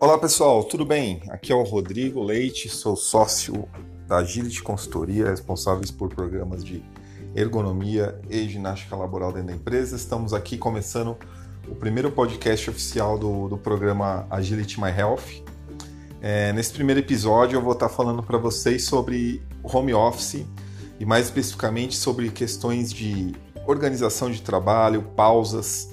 Olá 0.00 0.16
pessoal, 0.16 0.62
tudo 0.62 0.84
bem? 0.84 1.20
Aqui 1.28 1.50
é 1.50 1.54
o 1.56 1.64
Rodrigo 1.64 2.22
Leite, 2.22 2.68
sou 2.68 2.94
sócio 2.94 3.68
da 4.06 4.18
Agility 4.18 4.62
Consultoria, 4.62 5.30
responsáveis 5.30 5.90
por 5.90 6.08
programas 6.08 6.62
de 6.62 6.84
ergonomia 7.34 8.16
e 8.30 8.48
ginástica 8.48 8.94
laboral 8.94 9.32
dentro 9.32 9.48
da 9.48 9.54
empresa. 9.54 9.96
Estamos 9.96 10.32
aqui 10.32 10.56
começando 10.56 11.16
o 11.66 11.74
primeiro 11.74 12.12
podcast 12.12 12.70
oficial 12.70 13.18
do, 13.18 13.48
do 13.48 13.58
programa 13.58 14.24
Agility 14.30 14.80
My 14.80 14.90
Health. 14.96 15.42
É, 16.22 16.52
nesse 16.52 16.72
primeiro 16.72 17.00
episódio 17.00 17.56
eu 17.56 17.62
vou 17.62 17.72
estar 17.72 17.88
falando 17.88 18.22
para 18.22 18.38
vocês 18.38 18.84
sobre 18.84 19.42
home 19.64 19.92
office 19.94 20.46
e 21.00 21.04
mais 21.04 21.24
especificamente 21.24 21.96
sobre 21.96 22.30
questões 22.30 22.92
de 22.92 23.34
organização 23.66 24.30
de 24.30 24.42
trabalho, 24.42 25.02
pausas 25.16 25.90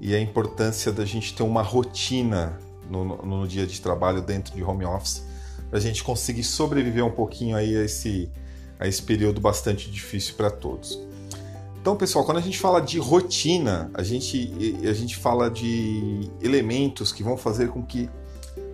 e 0.00 0.14
a 0.14 0.20
importância 0.20 0.92
da 0.92 1.04
gente 1.04 1.34
ter 1.34 1.42
uma 1.42 1.62
rotina 1.62 2.56
no, 2.90 3.04
no, 3.04 3.46
dia 3.46 3.66
de 3.66 3.80
trabalho 3.80 4.20
dentro 4.20 4.54
de 4.54 4.62
home 4.62 4.84
office 4.84 5.24
para 5.68 5.78
a 5.78 5.80
gente 5.80 6.02
conseguir 6.02 6.42
sobreviver 6.42 7.04
um 7.04 7.10
pouquinho 7.10 7.56
aí 7.56 7.76
a 7.76 7.84
esse, 7.84 8.28
a 8.78 8.88
esse 8.88 9.02
período 9.02 9.40
bastante 9.40 9.90
difícil 9.90 10.34
para 10.34 10.50
todos. 10.50 10.98
Então, 11.80 11.96
pessoal, 11.96 12.24
quando 12.24 12.36
a 12.38 12.42
gente 12.42 12.58
fala 12.58 12.80
de 12.80 12.98
rotina, 12.98 13.90
a 13.94 14.02
gente, 14.02 14.76
a 14.86 14.92
gente 14.92 15.16
fala 15.16 15.50
de 15.50 16.28
elementos 16.42 17.10
que 17.10 17.22
vão 17.22 17.38
fazer 17.38 17.68
com 17.68 17.82
que 17.82 18.10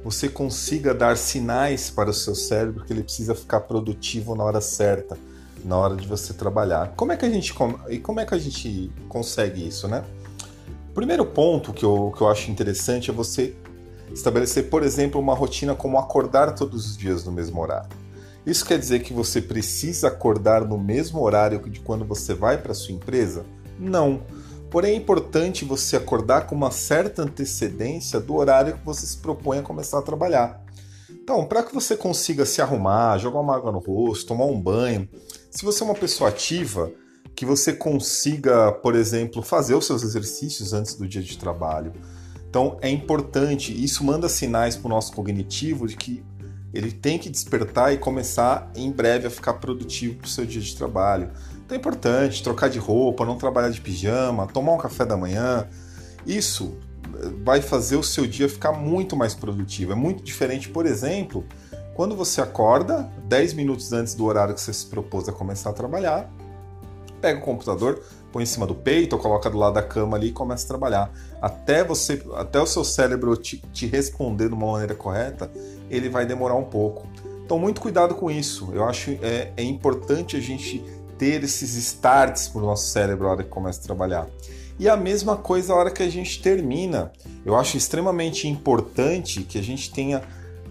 você 0.02 0.28
consiga 0.28 0.94
dar 0.94 1.16
sinais 1.16 1.90
para 1.90 2.10
o 2.10 2.14
seu 2.14 2.34
cérebro 2.34 2.84
que 2.84 2.92
ele 2.92 3.02
precisa 3.02 3.34
ficar 3.34 3.60
produtivo 3.60 4.34
na 4.34 4.44
hora 4.44 4.60
certa, 4.60 5.16
na 5.64 5.76
hora 5.76 5.96
de 5.96 6.06
você 6.06 6.32
trabalhar. 6.32 6.94
Como 6.96 7.12
é 7.12 7.16
que 7.16 7.24
a 7.24 7.30
gente 7.30 7.54
e 7.88 7.98
como 7.98 8.20
é 8.20 8.24
que 8.24 8.34
a 8.34 8.38
gente 8.38 8.90
consegue 9.08 9.66
isso, 9.66 9.86
né? 9.86 10.04
O 10.90 10.92
primeiro 10.92 11.26
ponto 11.26 11.72
que 11.72 11.84
eu, 11.84 12.12
que 12.16 12.22
eu 12.22 12.28
acho 12.28 12.50
interessante 12.50 13.10
é 13.10 13.12
você 13.12 13.54
estabelecer, 14.12 14.68
por 14.68 14.82
exemplo, 14.82 15.20
uma 15.20 15.34
rotina 15.34 15.74
como 15.74 15.98
acordar 15.98 16.54
todos 16.54 16.86
os 16.86 16.96
dias 16.96 17.24
no 17.24 17.32
mesmo 17.32 17.60
horário. 17.60 17.90
Isso 18.46 18.64
quer 18.64 18.78
dizer 18.78 19.02
que 19.02 19.12
você 19.12 19.40
precisa 19.40 20.08
acordar 20.08 20.64
no 20.64 20.78
mesmo 20.78 21.20
horário 21.20 21.58
de 21.68 21.80
quando 21.80 22.04
você 22.04 22.32
vai 22.32 22.56
para 22.58 22.74
sua 22.74 22.94
empresa? 22.94 23.44
Não. 23.78 24.22
Porém, 24.70 24.92
é 24.92 24.96
importante 24.96 25.64
você 25.64 25.96
acordar 25.96 26.46
com 26.46 26.54
uma 26.54 26.70
certa 26.70 27.22
antecedência 27.22 28.20
do 28.20 28.36
horário 28.36 28.74
que 28.74 28.84
você 28.84 29.06
se 29.06 29.16
propõe 29.16 29.58
a 29.58 29.62
começar 29.62 29.98
a 29.98 30.02
trabalhar. 30.02 30.64
Então, 31.10 31.44
para 31.44 31.62
que 31.62 31.74
você 31.74 31.96
consiga 31.96 32.46
se 32.46 32.62
arrumar, 32.62 33.18
jogar 33.18 33.40
uma 33.40 33.56
água 33.56 33.72
no 33.72 33.78
rosto, 33.78 34.28
tomar 34.28 34.44
um 34.44 34.60
banho, 34.60 35.08
se 35.50 35.64
você 35.64 35.82
é 35.82 35.86
uma 35.86 35.94
pessoa 35.94 36.30
ativa, 36.30 36.92
que 37.34 37.44
você 37.44 37.72
consiga, 37.72 38.70
por 38.70 38.94
exemplo, 38.94 39.42
fazer 39.42 39.74
os 39.74 39.86
seus 39.86 40.02
exercícios 40.02 40.72
antes 40.72 40.94
do 40.94 41.06
dia 41.06 41.22
de 41.22 41.36
trabalho, 41.36 41.92
então 42.48 42.78
é 42.80 42.88
importante, 42.88 43.72
isso 43.72 44.04
manda 44.04 44.28
sinais 44.28 44.76
para 44.76 44.86
o 44.86 44.90
nosso 44.90 45.12
cognitivo 45.12 45.86
de 45.86 45.96
que 45.96 46.24
ele 46.72 46.92
tem 46.92 47.18
que 47.18 47.30
despertar 47.30 47.92
e 47.92 47.96
começar 47.98 48.70
em 48.74 48.90
breve 48.90 49.26
a 49.26 49.30
ficar 49.30 49.54
produtivo 49.54 50.16
para 50.16 50.26
o 50.26 50.28
seu 50.28 50.44
dia 50.44 50.60
de 50.60 50.76
trabalho. 50.76 51.30
Então 51.64 51.74
é 51.76 51.78
importante 51.78 52.42
trocar 52.42 52.68
de 52.68 52.78
roupa, 52.78 53.24
não 53.24 53.36
trabalhar 53.36 53.70
de 53.70 53.80
pijama, 53.80 54.46
tomar 54.46 54.72
um 54.72 54.78
café 54.78 55.04
da 55.04 55.16
manhã. 55.16 55.66
Isso 56.26 56.76
eh, 57.14 57.30
vai 57.44 57.62
fazer 57.62 57.96
o 57.96 58.02
seu 58.02 58.26
dia 58.26 58.48
ficar 58.48 58.72
muito 58.72 59.16
mais 59.16 59.34
produtivo. 59.34 59.92
É 59.92 59.94
muito 59.94 60.22
diferente, 60.22 60.68
por 60.68 60.86
exemplo, 60.86 61.44
quando 61.94 62.14
você 62.14 62.42
acorda 62.42 63.10
10 63.24 63.54
minutos 63.54 63.92
antes 63.92 64.14
do 64.14 64.26
horário 64.26 64.54
que 64.54 64.60
você 64.60 64.72
se 64.72 64.86
propôs 64.86 65.28
a 65.28 65.32
começar 65.32 65.70
a 65.70 65.72
trabalhar, 65.72 66.30
pega 67.26 67.40
o 67.40 67.42
computador, 67.42 68.00
põe 68.30 68.44
em 68.44 68.46
cima 68.46 68.66
do 68.66 68.74
peito 68.74 69.16
ou 69.16 69.22
coloca 69.22 69.50
do 69.50 69.58
lado 69.58 69.74
da 69.74 69.82
cama 69.82 70.16
ali 70.16 70.28
e 70.28 70.32
começa 70.32 70.64
a 70.64 70.68
trabalhar. 70.68 71.10
Até 71.42 71.82
você, 71.82 72.22
até 72.36 72.60
o 72.60 72.66
seu 72.66 72.84
cérebro 72.84 73.36
te, 73.36 73.58
te 73.72 73.86
responder 73.86 74.48
de 74.48 74.54
uma 74.54 74.70
maneira 74.70 74.94
correta, 74.94 75.50
ele 75.90 76.08
vai 76.08 76.24
demorar 76.24 76.54
um 76.54 76.64
pouco. 76.64 77.08
Então, 77.44 77.58
muito 77.58 77.80
cuidado 77.80 78.14
com 78.14 78.30
isso. 78.30 78.70
Eu 78.72 78.84
acho 78.84 79.10
é, 79.22 79.52
é 79.56 79.62
importante 79.62 80.36
a 80.36 80.40
gente 80.40 80.84
ter 81.18 81.42
esses 81.42 81.74
starts 81.74 82.46
para 82.46 82.62
o 82.62 82.66
nosso 82.66 82.86
cérebro 82.88 83.24
na 83.24 83.32
hora 83.32 83.42
que 83.42 83.48
começa 83.48 83.80
a 83.80 83.82
trabalhar. 83.82 84.28
E 84.78 84.88
a 84.88 84.96
mesma 84.96 85.36
coisa 85.36 85.72
a 85.72 85.76
hora 85.76 85.90
que 85.90 86.02
a 86.02 86.08
gente 86.08 86.40
termina. 86.40 87.10
Eu 87.44 87.56
acho 87.56 87.76
extremamente 87.76 88.46
importante 88.46 89.42
que 89.42 89.58
a 89.58 89.62
gente 89.62 89.90
tenha 89.90 90.22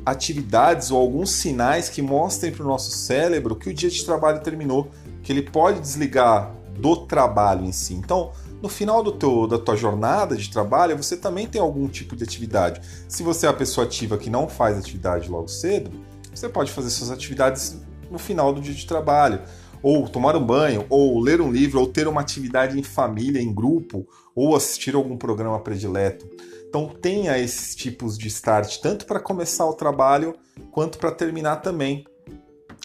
atividades 0.06 0.92
ou 0.92 1.02
alguns 1.02 1.32
sinais 1.32 1.90
que 1.90 2.02
mostrem 2.02 2.52
para 2.52 2.64
o 2.64 2.68
nosso 2.68 2.92
cérebro 2.92 3.56
que 3.56 3.70
o 3.70 3.74
dia 3.74 3.90
de 3.90 4.06
trabalho 4.06 4.40
terminou, 4.40 4.92
que 5.26 5.34
ele 5.34 5.42
pode 5.42 5.82
desligar 5.82 6.54
do 6.80 6.96
trabalho 7.08 7.66
em 7.66 7.72
si. 7.72 7.96
Então, 7.96 8.32
no 8.62 8.70
final 8.70 9.02
do 9.02 9.12
teu, 9.12 9.48
da 9.48 9.58
tua 9.58 9.76
jornada 9.76 10.36
de 10.36 10.52
trabalho, 10.52 10.96
você 10.96 11.18
também 11.18 11.48
tem 11.48 11.60
algum 11.60 11.88
tipo 11.88 12.16
de 12.16 12.24
atividade. 12.24 12.80
Se 13.10 13.24
você 13.24 13.48
é 13.48 13.50
a 13.50 13.54
pessoa 13.54 13.88
ativa 13.88 14.20
que 14.20 14.30
não 14.30 14.48
faz 14.48 14.78
atividade 14.78 15.28
logo 15.28 15.48
cedo, 15.48 15.90
você 16.34 16.48
pode 16.48 16.72
fazer 16.72 16.92
suas 16.92 17.10
atividades 17.10 17.82
no 18.12 18.20
final 18.20 18.54
do 18.54 18.62
dia 18.62 18.74
de 18.74 18.86
trabalho. 18.86 19.42
Ou 19.82 20.08
tomar 20.08 20.36
um 20.36 20.46
banho, 20.46 20.86
ou 20.90 21.20
ler 21.20 21.42
um 21.42 21.52
livro, 21.52 21.80
ou 21.80 21.88
ter 21.88 22.08
uma 22.08 22.22
atividade 22.22 22.80
em 22.80 22.84
família, 22.84 23.42
em 23.42 23.54
grupo, 23.54 24.08
ou 24.36 24.56
assistir 24.56 24.94
algum 24.96 25.18
programa 25.18 25.60
predileto. 25.60 26.30
Então 26.70 26.88
tenha 26.88 27.38
esses 27.40 27.76
tipos 27.76 28.16
de 28.16 28.28
start, 28.28 28.78
tanto 28.80 29.06
para 29.06 29.20
começar 29.20 29.66
o 29.66 29.74
trabalho 29.74 30.36
quanto 30.72 31.00
para 31.00 31.12
terminar 31.12 31.58
também. 31.58 32.06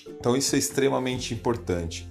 Então 0.09 0.37
isso 0.37 0.55
é 0.55 0.59
extremamente 0.59 1.34
importante. 1.34 2.09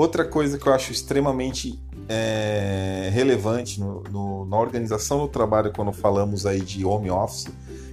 Outra 0.00 0.24
coisa 0.24 0.56
que 0.56 0.66
eu 0.66 0.72
acho 0.72 0.92
extremamente 0.92 1.78
é, 2.08 3.10
relevante 3.12 3.78
no, 3.78 4.02
no, 4.04 4.46
na 4.46 4.58
organização 4.58 5.18
do 5.18 5.28
trabalho 5.28 5.74
quando 5.76 5.92
falamos 5.92 6.46
aí 6.46 6.62
de 6.62 6.82
home 6.86 7.10
office 7.10 7.48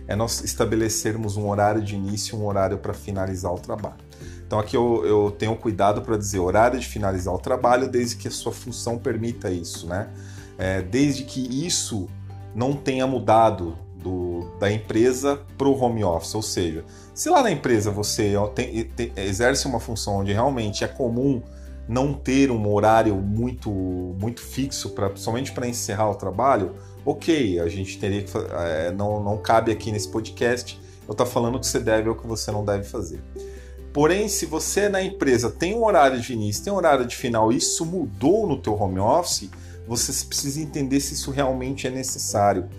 é 0.07 0.15
nós 0.15 0.41
estabelecermos 0.41 1.35
um 1.35 1.49
horário 1.49 1.81
de 1.81 1.95
início 1.95 2.37
e 2.37 2.41
um 2.41 2.45
horário 2.45 2.77
para 2.77 2.93
finalizar 2.93 3.53
o 3.53 3.59
trabalho. 3.59 3.97
Então 4.45 4.57
aqui 4.57 4.77
eu, 4.77 5.05
eu 5.05 5.35
tenho 5.37 5.53
cuidado 5.57 6.01
para 6.01 6.15
dizer 6.15 6.39
horário 6.39 6.79
de 6.79 6.87
finalizar 6.87 7.33
o 7.33 7.39
trabalho 7.39 7.89
desde 7.89 8.15
que 8.15 8.29
a 8.29 8.31
sua 8.31 8.53
função 8.53 8.97
permita 8.97 9.51
isso, 9.51 9.85
né? 9.85 10.07
É, 10.57 10.81
desde 10.81 11.25
que 11.25 11.41
isso 11.67 12.07
não 12.55 12.71
tenha 12.71 13.05
mudado 13.05 13.77
do, 13.97 14.49
da 14.61 14.71
empresa 14.71 15.41
para 15.57 15.67
o 15.67 15.77
home 15.77 16.05
office, 16.05 16.33
ou 16.35 16.41
seja, 16.41 16.85
se 17.13 17.29
lá 17.29 17.43
na 17.43 17.51
empresa 17.51 17.91
você 17.91 18.33
tem, 18.55 18.85
tem, 18.85 19.11
exerce 19.17 19.67
uma 19.67 19.81
função 19.81 20.19
onde 20.19 20.31
realmente 20.31 20.85
é 20.85 20.87
comum 20.87 21.43
não 21.87 22.13
ter 22.13 22.51
um 22.51 22.71
horário 22.71 23.15
muito 23.15 23.69
muito 23.69 24.41
fixo 24.41 24.89
para 24.89 25.15
somente 25.15 25.51
para 25.51 25.67
encerrar 25.67 26.09
o 26.09 26.15
trabalho, 26.15 26.75
ok, 27.05 27.59
a 27.59 27.67
gente 27.67 27.97
teria 27.97 28.23
que 28.23 28.31
é, 28.37 28.91
não 28.91 29.23
não 29.23 29.37
cabe 29.37 29.71
aqui 29.71 29.91
nesse 29.91 30.09
podcast 30.09 30.79
eu 31.07 31.13
estar 31.13 31.25
tá 31.25 31.29
falando 31.29 31.55
o 31.55 31.59
que 31.59 31.67
você 31.67 31.79
deve 31.79 32.09
ou 32.09 32.15
o 32.15 32.17
que 32.17 32.27
você 32.27 32.51
não 32.51 32.65
deve 32.65 32.83
fazer. 32.83 33.21
Porém, 33.93 34.27
se 34.27 34.45
você 34.45 34.89
na 34.89 35.01
empresa 35.01 35.49
tem 35.49 35.73
um 35.73 35.83
horário 35.83 36.19
de 36.19 36.33
início, 36.33 36.63
tem 36.63 36.71
um 36.71 36.75
horário 36.75 37.05
de 37.05 37.15
final, 37.15 37.51
isso 37.51 37.85
mudou 37.85 38.45
no 38.45 38.57
teu 38.57 38.79
home 38.79 38.99
office, 38.99 39.49
você 39.87 40.25
precisa 40.25 40.61
entender 40.61 40.99
se 40.99 41.13
isso 41.13 41.31
realmente 41.31 41.87
é 41.87 41.89
necessário. 41.89 42.69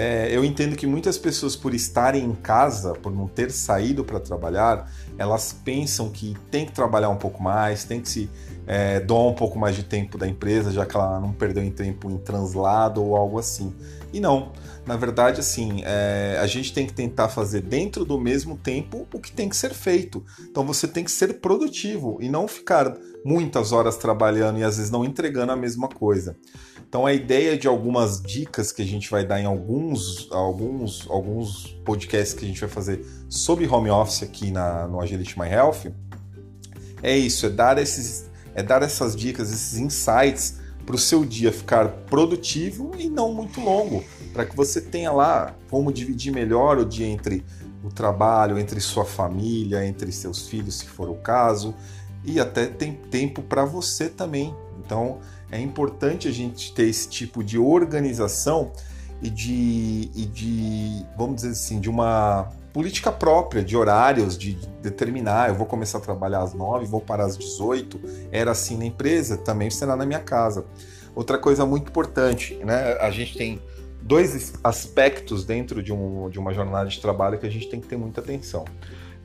É, 0.00 0.28
eu 0.30 0.44
entendo 0.44 0.76
que 0.76 0.86
muitas 0.86 1.18
pessoas, 1.18 1.56
por 1.56 1.74
estarem 1.74 2.24
em 2.24 2.32
casa, 2.32 2.92
por 2.92 3.10
não 3.10 3.26
ter 3.26 3.50
saído 3.50 4.04
para 4.04 4.20
trabalhar, 4.20 4.88
elas 5.18 5.52
pensam 5.52 6.08
que 6.08 6.36
tem 6.52 6.64
que 6.64 6.70
trabalhar 6.70 7.08
um 7.08 7.16
pouco 7.16 7.42
mais, 7.42 7.82
tem 7.82 8.00
que 8.00 8.08
se 8.08 8.30
é, 8.64 9.00
doar 9.00 9.26
um 9.26 9.34
pouco 9.34 9.58
mais 9.58 9.74
de 9.74 9.82
tempo 9.82 10.16
da 10.16 10.28
empresa, 10.28 10.70
já 10.70 10.86
que 10.86 10.94
ela 10.94 11.18
não 11.18 11.32
perdeu 11.32 11.64
em 11.64 11.72
tempo 11.72 12.08
em 12.08 12.16
translado 12.16 13.02
ou 13.02 13.16
algo 13.16 13.40
assim. 13.40 13.74
E 14.12 14.20
não, 14.20 14.52
na 14.86 14.94
verdade, 14.96 15.40
assim, 15.40 15.82
é, 15.84 16.38
a 16.40 16.46
gente 16.46 16.72
tem 16.72 16.86
que 16.86 16.92
tentar 16.92 17.28
fazer 17.28 17.62
dentro 17.62 18.04
do 18.04 18.20
mesmo 18.20 18.56
tempo 18.56 19.04
o 19.12 19.18
que 19.18 19.32
tem 19.32 19.48
que 19.48 19.56
ser 19.56 19.74
feito. 19.74 20.24
Então 20.48 20.64
você 20.64 20.86
tem 20.86 21.02
que 21.02 21.10
ser 21.10 21.40
produtivo 21.40 22.18
e 22.20 22.28
não 22.28 22.46
ficar 22.46 22.96
muitas 23.24 23.72
horas 23.72 23.96
trabalhando 23.96 24.60
e 24.60 24.62
às 24.62 24.76
vezes 24.76 24.92
não 24.92 25.04
entregando 25.04 25.50
a 25.50 25.56
mesma 25.56 25.88
coisa. 25.88 26.36
Então 26.88 27.04
a 27.04 27.12
ideia 27.12 27.56
de 27.58 27.68
algumas 27.68 28.20
dicas 28.20 28.72
que 28.72 28.80
a 28.80 28.84
gente 28.84 29.10
vai 29.10 29.24
dar 29.24 29.38
em 29.38 29.44
alguns, 29.44 30.26
alguns, 30.32 31.06
alguns 31.10 31.78
podcasts 31.84 32.32
que 32.32 32.46
a 32.46 32.48
gente 32.48 32.60
vai 32.60 32.68
fazer 32.68 33.04
sobre 33.28 33.68
home 33.68 33.90
office 33.90 34.22
aqui 34.22 34.50
na, 34.50 34.88
no 34.88 34.98
Agility 34.98 35.38
My 35.38 35.48
Health 35.48 35.92
é 37.02 37.16
isso, 37.16 37.44
é 37.44 37.50
dar, 37.50 37.76
esses, 37.76 38.30
é 38.54 38.62
dar 38.62 38.82
essas 38.82 39.14
dicas, 39.14 39.52
esses 39.52 39.78
insights 39.78 40.60
para 40.86 40.94
o 40.94 40.98
seu 40.98 41.26
dia 41.26 41.52
ficar 41.52 41.88
produtivo 42.08 42.92
e 42.98 43.10
não 43.10 43.34
muito 43.34 43.60
longo, 43.60 44.02
para 44.32 44.46
que 44.46 44.56
você 44.56 44.80
tenha 44.80 45.12
lá 45.12 45.54
como 45.70 45.92
dividir 45.92 46.32
melhor 46.32 46.78
o 46.78 46.86
dia 46.86 47.06
entre 47.06 47.44
o 47.84 47.90
trabalho, 47.90 48.58
entre 48.58 48.80
sua 48.80 49.04
família, 49.04 49.84
entre 49.84 50.10
seus 50.10 50.48
filhos, 50.48 50.76
se 50.78 50.86
for 50.86 51.10
o 51.10 51.16
caso, 51.16 51.74
e 52.24 52.40
até 52.40 52.66
tem 52.66 52.94
tempo 52.94 53.42
para 53.42 53.64
você 53.64 54.08
também. 54.08 54.54
Então, 54.78 55.20
é 55.50 55.60
importante 55.60 56.28
a 56.28 56.32
gente 56.32 56.72
ter 56.74 56.84
esse 56.84 57.08
tipo 57.08 57.42
de 57.42 57.58
organização 57.58 58.72
e 59.22 59.30
de, 59.30 60.10
e 60.14 60.26
de 60.26 61.06
vamos 61.16 61.36
dizer 61.36 61.50
assim, 61.50 61.80
de 61.80 61.88
uma 61.88 62.52
política 62.72 63.10
própria 63.10 63.62
de 63.62 63.76
horários, 63.76 64.38
de 64.38 64.54
determinar, 64.82 65.48
eu 65.48 65.54
vou 65.54 65.66
começar 65.66 65.98
a 65.98 66.00
trabalhar 66.00 66.42
às 66.42 66.54
9, 66.54 66.86
vou 66.86 67.00
parar 67.00 67.24
às 67.24 67.36
18, 67.36 68.00
era 68.30 68.52
assim 68.52 68.76
na 68.76 68.84
empresa, 68.84 69.36
também 69.36 69.70
será 69.70 69.96
na 69.96 70.06
minha 70.06 70.20
casa. 70.20 70.64
Outra 71.14 71.38
coisa 71.38 71.66
muito 71.66 71.88
importante, 71.88 72.54
né? 72.64 72.96
A 73.00 73.10
gente 73.10 73.36
tem 73.36 73.60
dois 74.00 74.54
aspectos 74.62 75.44
dentro 75.44 75.82
de, 75.82 75.92
um, 75.92 76.30
de 76.30 76.38
uma 76.38 76.54
jornada 76.54 76.88
de 76.88 77.00
trabalho 77.00 77.38
que 77.38 77.46
a 77.46 77.50
gente 77.50 77.68
tem 77.68 77.80
que 77.80 77.88
ter 77.88 77.96
muita 77.96 78.20
atenção, 78.20 78.64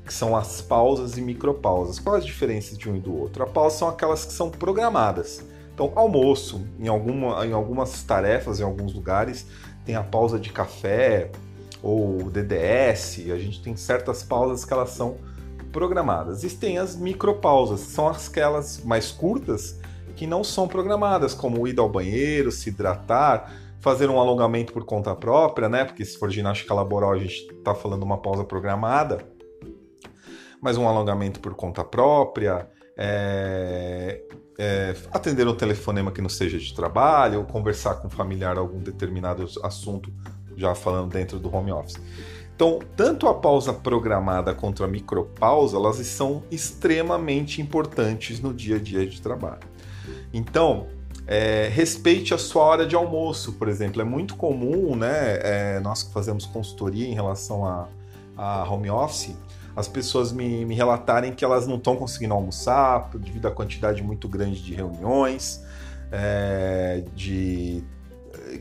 que 0.03 0.13
são 0.13 0.35
as 0.35 0.61
pausas 0.61 1.17
e 1.17 1.21
micropausas. 1.21 1.99
Quais 1.99 2.19
as 2.21 2.25
diferenças 2.25 2.77
de 2.77 2.89
um 2.89 2.95
e 2.95 2.99
do 2.99 3.15
outro? 3.15 3.43
A 3.43 3.47
pausa 3.47 3.77
são 3.77 3.87
aquelas 3.87 4.25
que 4.25 4.33
são 4.33 4.49
programadas. 4.49 5.43
Então, 5.73 5.91
almoço, 5.95 6.65
em, 6.79 6.87
alguma, 6.87 7.45
em 7.45 7.51
algumas 7.51 8.03
tarefas, 8.03 8.59
em 8.59 8.63
alguns 8.63 8.93
lugares, 8.93 9.47
tem 9.85 9.95
a 9.95 10.03
pausa 10.03 10.39
de 10.39 10.51
café 10.51 11.31
ou 11.81 12.29
DDS, 12.29 13.19
a 13.31 13.37
gente 13.37 13.61
tem 13.61 13.75
certas 13.75 14.23
pausas 14.23 14.63
que 14.63 14.71
elas 14.71 14.91
são 14.91 15.17
programadas. 15.71 16.43
E 16.43 16.49
tem 16.49 16.77
as 16.77 16.95
micropausas, 16.95 17.81
são 17.81 18.07
aquelas 18.07 18.83
mais 18.83 19.11
curtas 19.11 19.79
que 20.15 20.27
não 20.27 20.43
são 20.43 20.67
programadas, 20.67 21.33
como 21.33 21.67
ir 21.67 21.77
ao 21.79 21.89
banheiro, 21.89 22.51
se 22.51 22.69
hidratar, 22.69 23.51
fazer 23.79 24.09
um 24.09 24.19
alongamento 24.19 24.71
por 24.71 24.85
conta 24.85 25.13
própria, 25.15 25.67
né? 25.67 25.83
Porque 25.83 26.05
se 26.05 26.17
for 26.17 26.29
ginástica 26.29 26.73
laboral, 26.73 27.11
a 27.11 27.17
gente 27.17 27.51
está 27.51 27.73
falando 27.73 28.03
uma 28.03 28.17
pausa 28.17 28.43
programada, 28.43 29.27
mas 30.61 30.77
um 30.77 30.87
alongamento 30.87 31.39
por 31.39 31.55
conta 31.55 31.83
própria, 31.83 32.69
é, 32.97 34.21
é, 34.57 34.95
atender 35.11 35.47
um 35.47 35.55
telefonema 35.55 36.11
que 36.11 36.21
não 36.21 36.29
seja 36.29 36.57
de 36.57 36.73
trabalho, 36.73 37.39
ou 37.39 37.45
conversar 37.45 37.95
com 37.95 38.07
um 38.07 38.09
familiar 38.09 38.57
algum 38.57 38.79
determinado 38.79 39.45
assunto, 39.63 40.11
já 40.55 40.75
falando 40.75 41.11
dentro 41.11 41.39
do 41.39 41.53
home 41.53 41.71
office. 41.71 41.99
Então, 42.55 42.79
tanto 42.95 43.27
a 43.27 43.33
pausa 43.33 43.73
programada 43.73 44.53
quanto 44.53 44.83
a 44.83 44.87
micropausa, 44.87 45.75
elas 45.75 45.97
são 46.05 46.43
extremamente 46.51 47.61
importantes 47.61 48.39
no 48.39 48.53
dia 48.53 48.75
a 48.75 48.79
dia 48.79 49.05
de 49.07 49.19
trabalho. 49.19 49.67
Então, 50.31 50.87
é, 51.25 51.69
respeite 51.71 52.33
a 52.33 52.37
sua 52.37 52.63
hora 52.63 52.85
de 52.85 52.95
almoço, 52.95 53.53
por 53.53 53.67
exemplo. 53.67 54.01
É 54.01 54.05
muito 54.05 54.35
comum, 54.35 54.95
né? 54.95 55.39
É, 55.41 55.79
nós 55.79 56.03
que 56.03 56.13
fazemos 56.13 56.45
consultoria 56.45 57.07
em 57.07 57.13
relação 57.13 57.65
a, 57.65 57.87
a 58.37 58.69
home 58.69 58.89
office, 58.89 59.35
as 59.75 59.87
pessoas 59.87 60.31
me, 60.31 60.65
me 60.65 60.75
relatarem 60.75 61.33
que 61.33 61.43
elas 61.43 61.67
não 61.67 61.77
estão 61.77 61.95
conseguindo 61.95 62.33
almoçar 62.33 63.09
devido 63.15 63.47
à 63.47 63.51
quantidade 63.51 64.03
muito 64.03 64.27
grande 64.27 64.61
de 64.61 64.73
reuniões, 64.73 65.63
é, 66.11 67.03
de 67.15 67.83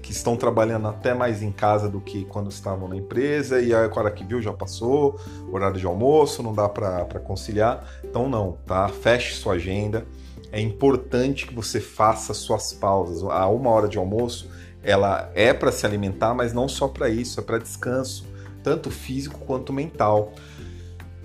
que 0.01 0.13
estão 0.13 0.37
trabalhando 0.37 0.89
até 0.89 1.13
mais 1.15 1.43
em 1.43 1.51
casa 1.51 1.89
do 1.89 2.01
que 2.01 2.25
quando 2.25 2.51
estavam 2.51 2.89
na 2.89 2.97
empresa, 2.97 3.61
e 3.61 3.75
a 3.75 3.91
hora 3.95 4.11
que 4.11 4.25
viu 4.25 4.41
já 4.41 4.53
passou, 4.53 5.19
horário 5.51 5.79
de 5.79 5.87
almoço, 5.87 6.43
não 6.43 6.55
dá 6.55 6.69
para 6.69 7.05
conciliar. 7.21 7.85
Então 8.05 8.29
não, 8.29 8.57
tá? 8.67 8.89
Feche 8.89 9.35
sua 9.35 9.55
agenda. 9.55 10.07
É 10.51 10.61
importante 10.61 11.47
que 11.47 11.55
você 11.55 11.81
faça 11.81 12.35
suas 12.35 12.73
pausas. 12.73 13.23
A 13.25 13.47
uma 13.49 13.71
hora 13.71 13.89
de 13.89 13.99
almoço, 13.99 14.51
ela 14.83 15.31
é 15.35 15.53
para 15.53 15.73
se 15.73 15.87
alimentar, 15.87 16.35
mas 16.35 16.53
não 16.53 16.69
só 16.69 16.89
para 16.89 17.09
isso, 17.09 17.41
é 17.41 17.43
para 17.43 17.59
descanso, 17.59 18.27
tanto 18.63 18.91
físico 18.91 19.41
quanto 19.41 19.73
mental. 19.73 20.33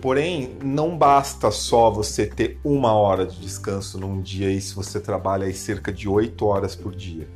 Porém, 0.01 0.57
não 0.63 0.97
basta 0.97 1.49
só 1.49 1.89
você 1.89 2.27
ter 2.27 2.59
uma 2.63 2.94
hora 2.94 3.25
de 3.25 3.39
descanso 3.39 3.99
num 3.99 4.21
dia 4.21 4.51
e 4.51 4.61
se 4.61 4.75
você 4.75 4.99
trabalha 4.99 5.45
aí 5.47 5.53
cerca 5.53 5.91
de 5.91 6.07
oito 6.07 6.45
horas 6.45 6.75
por 6.75 6.95
dia. 6.95 7.27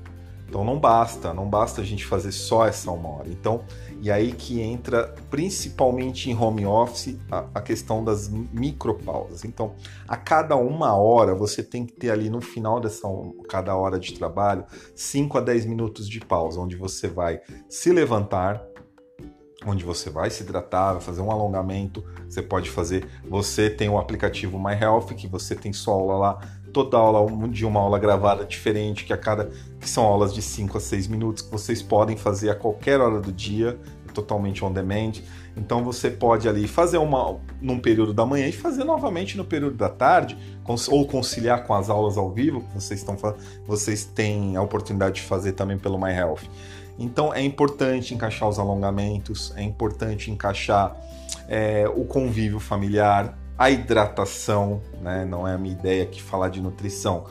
Então 0.51 0.65
não 0.65 0.77
basta, 0.77 1.33
não 1.33 1.49
basta 1.49 1.79
a 1.79 1.83
gente 1.83 2.05
fazer 2.05 2.33
só 2.33 2.67
essa 2.67 2.91
uma 2.91 3.07
hora. 3.07 3.29
Então, 3.29 3.63
e 4.01 4.11
aí 4.11 4.33
que 4.33 4.59
entra 4.59 5.15
principalmente 5.29 6.29
em 6.29 6.37
home 6.37 6.65
office 6.65 7.17
a, 7.31 7.45
a 7.55 7.61
questão 7.61 8.03
das 8.03 8.27
micropausas. 8.27 9.45
Então, 9.45 9.73
a 10.05 10.17
cada 10.17 10.57
uma 10.57 10.93
hora 10.93 11.33
você 11.33 11.63
tem 11.63 11.85
que 11.85 11.93
ter 11.93 12.11
ali 12.11 12.29
no 12.29 12.41
final 12.41 12.81
dessa 12.81 13.07
cada 13.47 13.73
hora 13.77 13.97
de 13.97 14.13
trabalho 14.13 14.65
5 14.93 15.37
a 15.37 15.41
10 15.41 15.65
minutos 15.67 16.07
de 16.07 16.19
pausa, 16.19 16.59
onde 16.59 16.75
você 16.75 17.07
vai 17.07 17.39
se 17.69 17.89
levantar, 17.93 18.61
onde 19.65 19.83
você 19.83 20.09
vai 20.09 20.29
se 20.29 20.43
hidratar, 20.43 20.93
vai 20.93 21.01
fazer 21.01 21.21
um 21.21 21.31
alongamento, 21.31 22.03
você 22.27 22.41
pode 22.41 22.69
fazer. 22.69 23.07
Você 23.27 23.69
tem 23.69 23.89
o 23.89 23.97
aplicativo 23.97 24.59
My 24.59 24.73
Health, 24.73 25.13
que 25.15 25.27
você 25.27 25.55
tem 25.55 25.71
sua 25.71 25.93
aula 25.93 26.17
lá, 26.17 26.39
toda 26.73 26.97
aula 26.97 27.21
um 27.21 27.49
dia 27.49 27.67
uma 27.67 27.79
aula 27.79 27.99
gravada 27.99 28.45
diferente, 28.45 29.05
que 29.05 29.13
a 29.13 29.17
cada 29.17 29.51
que 29.79 29.89
são 29.89 30.03
aulas 30.03 30.33
de 30.33 30.41
5 30.41 30.77
a 30.77 30.81
6 30.81 31.07
minutos 31.07 31.43
que 31.43 31.51
vocês 31.51 31.81
podem 31.81 32.17
fazer 32.17 32.49
a 32.49 32.55
qualquer 32.55 32.99
hora 32.99 33.19
do 33.19 33.31
dia, 33.31 33.79
totalmente 34.13 34.63
on 34.63 34.71
demand. 34.71 35.13
Então 35.55 35.83
você 35.83 36.09
pode 36.09 36.47
ali 36.47 36.67
fazer 36.67 36.97
uma 36.97 37.39
num 37.61 37.79
período 37.79 38.13
da 38.13 38.25
manhã 38.25 38.47
e 38.47 38.51
fazer 38.51 38.83
novamente 38.83 39.37
no 39.37 39.45
período 39.45 39.75
da 39.75 39.89
tarde, 39.89 40.37
ou 40.89 41.05
conciliar 41.05 41.65
com 41.65 41.73
as 41.73 41.89
aulas 41.89 42.17
ao 42.17 42.31
vivo 42.31 42.61
que 42.61 42.73
vocês 42.75 42.99
estão 42.99 43.17
vocês 43.65 44.05
têm 44.05 44.55
a 44.55 44.61
oportunidade 44.61 45.15
de 45.15 45.21
fazer 45.21 45.53
também 45.53 45.77
pelo 45.77 45.99
My 45.99 46.11
Health. 46.11 46.43
Então 46.97 47.33
é 47.33 47.41
importante 47.41 48.13
encaixar 48.13 48.47
os 48.47 48.59
alongamentos, 48.59 49.53
é 49.55 49.63
importante 49.63 50.29
encaixar 50.29 50.95
é, 51.47 51.87
o 51.87 52.05
convívio 52.05 52.59
familiar, 52.59 53.37
a 53.57 53.69
hidratação, 53.69 54.81
né? 55.01 55.25
não 55.25 55.47
é 55.47 55.53
a 55.53 55.57
minha 55.57 55.73
ideia 55.73 56.03
aqui 56.03 56.21
falar 56.21 56.49
de 56.49 56.61
nutrição, 56.61 57.25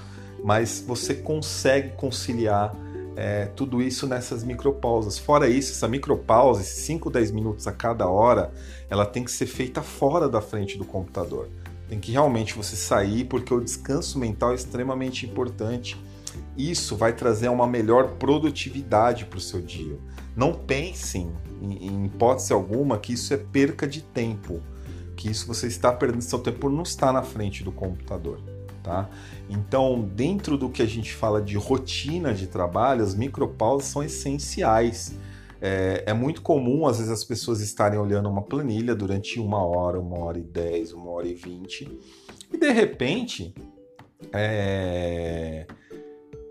mas 0.44 0.82
você 0.86 1.14
consegue 1.14 1.90
conciliar 1.90 2.74
é, 3.16 3.46
tudo 3.46 3.82
isso 3.82 4.06
nessas 4.06 4.44
micropausas. 4.44 5.18
Fora 5.18 5.48
isso, 5.48 5.72
essa 5.72 5.88
micropausa, 5.88 6.60
esses 6.62 6.84
5, 6.84 7.10
10 7.10 7.30
minutos 7.32 7.66
a 7.66 7.72
cada 7.72 8.08
hora, 8.08 8.52
ela 8.88 9.04
tem 9.04 9.24
que 9.24 9.30
ser 9.30 9.46
feita 9.46 9.82
fora 9.82 10.28
da 10.28 10.40
frente 10.40 10.78
do 10.78 10.84
computador. 10.84 11.48
Tem 11.88 11.98
que 11.98 12.12
realmente 12.12 12.54
você 12.54 12.76
sair, 12.76 13.24
porque 13.24 13.52
o 13.52 13.60
descanso 13.60 14.18
mental 14.18 14.52
é 14.52 14.54
extremamente 14.54 15.26
importante 15.26 16.00
isso 16.56 16.96
vai 16.96 17.12
trazer 17.12 17.48
uma 17.48 17.66
melhor 17.66 18.16
produtividade 18.16 19.24
para 19.24 19.38
o 19.38 19.40
seu 19.40 19.60
dia. 19.60 19.98
Não 20.36 20.52
pensem, 20.52 21.30
em, 21.60 21.86
em 21.86 22.06
hipótese 22.06 22.52
alguma, 22.52 22.98
que 22.98 23.12
isso 23.12 23.34
é 23.34 23.36
perca 23.36 23.86
de 23.86 24.02
tempo, 24.02 24.60
que 25.16 25.30
isso 25.30 25.46
você 25.46 25.66
está 25.66 25.92
perdendo 25.92 26.22
seu 26.22 26.38
tempo 26.38 26.60
por 26.60 26.70
não 26.70 26.82
estar 26.82 27.12
na 27.12 27.22
frente 27.22 27.62
do 27.64 27.72
computador. 27.72 28.40
Tá? 28.82 29.10
Então, 29.48 30.00
dentro 30.14 30.56
do 30.56 30.70
que 30.70 30.80
a 30.80 30.86
gente 30.86 31.12
fala 31.12 31.42
de 31.42 31.56
rotina 31.56 32.32
de 32.32 32.46
trabalho, 32.46 33.02
as 33.02 33.14
micropausas 33.14 33.88
são 33.88 34.02
essenciais. 34.02 35.14
É, 35.60 36.04
é, 36.06 36.14
muito 36.14 36.40
comum, 36.40 36.86
às 36.86 36.96
vezes, 36.96 37.12
as 37.12 37.22
pessoas 37.22 37.60
estarem 37.60 37.98
olhando 37.98 38.30
uma 38.30 38.40
planilha 38.40 38.94
durante 38.94 39.38
uma 39.38 39.62
hora, 39.62 40.00
uma 40.00 40.18
hora 40.18 40.38
e 40.38 40.42
dez, 40.42 40.94
uma 40.94 41.10
hora 41.10 41.28
e 41.28 41.34
vinte, 41.34 41.86
e 42.50 42.56
de 42.56 42.72
repente 42.72 43.54
é, 44.32 45.66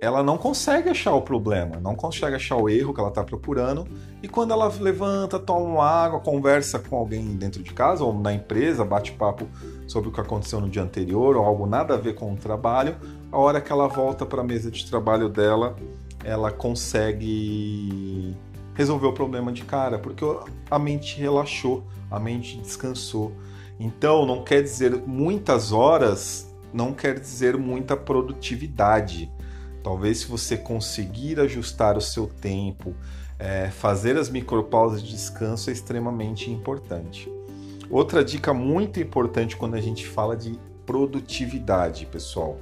ela 0.01 0.23
não 0.23 0.37
consegue 0.37 0.89
achar 0.89 1.13
o 1.13 1.21
problema, 1.21 1.77
não 1.81 1.93
consegue 1.93 2.35
achar 2.35 2.55
o 2.55 2.69
erro 2.69 2.93
que 2.93 2.99
ela 2.99 3.09
está 3.09 3.23
procurando. 3.23 3.85
E 4.23 4.27
quando 4.27 4.51
ela 4.51 4.71
levanta, 4.79 5.37
toma 5.37 5.65
uma 5.65 5.85
água, 5.85 6.19
conversa 6.21 6.79
com 6.79 6.95
alguém 6.95 7.35
dentro 7.35 7.61
de 7.61 7.73
casa 7.73 8.03
ou 8.03 8.13
na 8.13 8.33
empresa, 8.33 8.85
bate 8.85 9.11
papo 9.11 9.45
sobre 9.87 10.09
o 10.09 10.11
que 10.11 10.21
aconteceu 10.21 10.61
no 10.61 10.69
dia 10.69 10.81
anterior 10.81 11.35
ou 11.35 11.43
algo 11.43 11.65
nada 11.65 11.95
a 11.95 11.97
ver 11.97 12.15
com 12.15 12.33
o 12.33 12.37
trabalho, 12.37 12.95
a 13.31 13.37
hora 13.37 13.59
que 13.59 13.71
ela 13.71 13.87
volta 13.87 14.25
para 14.25 14.41
a 14.41 14.43
mesa 14.43 14.71
de 14.71 14.89
trabalho 14.89 15.27
dela, 15.27 15.75
ela 16.23 16.51
consegue 16.51 18.35
resolver 18.73 19.07
o 19.07 19.13
problema 19.13 19.51
de 19.51 19.63
cara, 19.65 19.99
porque 19.99 20.23
a 20.71 20.79
mente 20.79 21.19
relaxou, 21.19 21.83
a 22.09 22.17
mente 22.17 22.57
descansou. 22.57 23.33
Então, 23.77 24.25
não 24.25 24.43
quer 24.43 24.61
dizer 24.61 24.95
muitas 25.05 25.73
horas, 25.73 26.53
não 26.73 26.93
quer 26.93 27.19
dizer 27.19 27.57
muita 27.57 27.97
produtividade 27.97 29.29
Talvez 29.83 30.19
se 30.19 30.27
você 30.27 30.57
conseguir 30.57 31.39
ajustar 31.39 31.97
o 31.97 32.01
seu 32.01 32.27
tempo, 32.27 32.93
é, 33.37 33.69
fazer 33.69 34.17
as 34.17 34.29
micropausas 34.29 35.01
de 35.01 35.09
descanso 35.09 35.69
é 35.69 35.73
extremamente 35.73 36.51
importante. 36.51 37.31
Outra 37.89 38.23
dica 38.23 38.53
muito 38.53 38.99
importante 38.99 39.55
quando 39.55 39.75
a 39.75 39.81
gente 39.81 40.05
fala 40.05 40.35
de 40.35 40.59
produtividade, 40.85 42.05
pessoal, 42.05 42.59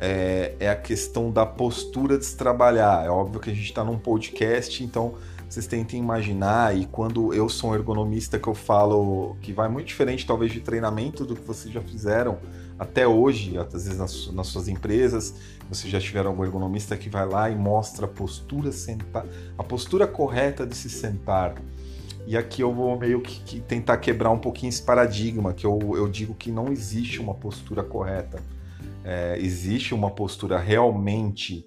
é, 0.00 0.54
é 0.58 0.68
a 0.68 0.76
questão 0.76 1.30
da 1.30 1.46
postura 1.46 2.18
de 2.18 2.24
se 2.24 2.36
trabalhar. 2.36 3.04
É 3.04 3.10
óbvio 3.10 3.40
que 3.40 3.50
a 3.50 3.54
gente 3.54 3.66
está 3.66 3.84
num 3.84 3.98
podcast, 3.98 4.82
então 4.82 5.14
vocês 5.54 5.68
tentem 5.68 6.00
imaginar, 6.00 6.76
e 6.76 6.84
quando 6.84 7.32
eu 7.32 7.48
sou 7.48 7.70
um 7.70 7.74
ergonomista 7.76 8.40
que 8.40 8.48
eu 8.48 8.56
falo 8.56 9.36
que 9.40 9.52
vai 9.52 9.68
muito 9.68 9.86
diferente 9.86 10.26
talvez 10.26 10.50
de 10.50 10.58
treinamento 10.58 11.24
do 11.24 11.36
que 11.36 11.42
vocês 11.42 11.72
já 11.72 11.80
fizeram 11.80 12.38
até 12.76 13.06
hoje, 13.06 13.56
às 13.56 13.72
vezes 13.72 13.96
nas, 13.96 14.32
nas 14.32 14.48
suas 14.48 14.66
empresas, 14.66 15.32
vocês 15.68 15.92
já 15.92 16.00
tiveram 16.00 16.30
algum 16.30 16.44
ergonomista 16.44 16.96
que 16.96 17.08
vai 17.08 17.24
lá 17.24 17.48
e 17.48 17.54
mostra 17.54 18.06
a 18.06 18.08
postura 18.08 18.72
sentar, 18.72 19.24
a 19.56 19.62
postura 19.62 20.08
correta 20.08 20.66
de 20.66 20.74
se 20.74 20.90
sentar. 20.90 21.54
E 22.26 22.36
aqui 22.36 22.62
eu 22.62 22.74
vou 22.74 22.98
meio 22.98 23.20
que, 23.20 23.40
que 23.44 23.60
tentar 23.60 23.98
quebrar 23.98 24.32
um 24.32 24.38
pouquinho 24.38 24.70
esse 24.70 24.82
paradigma, 24.82 25.52
que 25.52 25.64
eu, 25.64 25.78
eu 25.94 26.08
digo 26.08 26.34
que 26.34 26.50
não 26.50 26.72
existe 26.72 27.20
uma 27.20 27.34
postura 27.34 27.84
correta. 27.84 28.42
É, 29.04 29.38
existe 29.38 29.94
uma 29.94 30.10
postura 30.10 30.58
realmente 30.58 31.64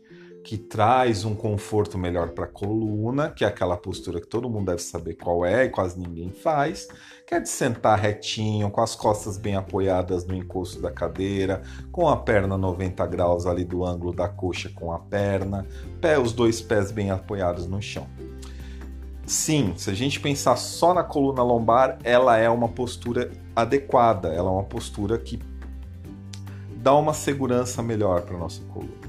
que 0.48 0.58
traz 0.58 1.26
um 1.26 1.36
conforto 1.36 1.98
melhor 1.98 2.30
para 2.30 2.46
a 2.46 2.48
coluna, 2.48 3.32
que 3.32 3.44
é 3.44 3.48
aquela 3.50 3.76
postura 3.76 4.22
que 4.22 4.28
todo 4.28 4.50
mundo 4.50 4.68
deve 4.68 4.82
saber 4.82 5.16
qual 5.16 5.46
é 5.46 5.66
e 5.66 5.70
quase 5.70 6.00
ninguém 6.00 6.32
faz, 6.32 6.88
que 7.28 7.36
é 7.36 7.40
de 7.42 7.50
sentar 7.50 8.00
retinho, 8.00 8.72
com 8.72 8.80
as 8.80 8.96
costas 8.96 9.38
bem 9.38 9.58
apoiadas 9.58 10.26
no 10.26 10.34
encosto 10.34 10.82
da 10.82 10.90
cadeira, 10.90 11.64
com 11.92 12.08
a 12.08 12.16
perna 12.16 12.58
90 12.58 13.06
graus 13.08 13.46
ali 13.46 13.66
do 13.66 13.84
ângulo 13.84 14.14
da 14.14 14.30
coxa 14.30 14.72
com 14.74 14.94
a 14.94 15.00
perna, 15.00 15.68
pé, 16.00 16.18
os 16.18 16.32
dois 16.32 16.62
pés 16.62 16.94
bem 16.94 17.12
apoiados 17.12 17.68
no 17.68 17.82
chão. 17.82 18.08
sim, 19.26 19.74
se 19.76 19.90
a 19.90 19.94
gente 19.94 20.18
pensar 20.18 20.56
só 20.56 20.94
na 20.94 21.04
coluna 21.04 21.44
lombar, 21.44 22.00
ela 22.06 22.38
é 22.38 22.50
uma 22.50 22.70
postura 22.70 23.32
adequada, 23.54 24.30
ela 24.30 24.48
é 24.48 24.54
uma 24.54 24.64
postura 24.64 25.18
que 25.18 25.42
dá 26.78 26.96
uma 26.96 27.14
segurança 27.14 27.84
melhor 27.84 28.22
para 28.22 28.38
nossa 28.38 28.64
coluna. 28.64 29.07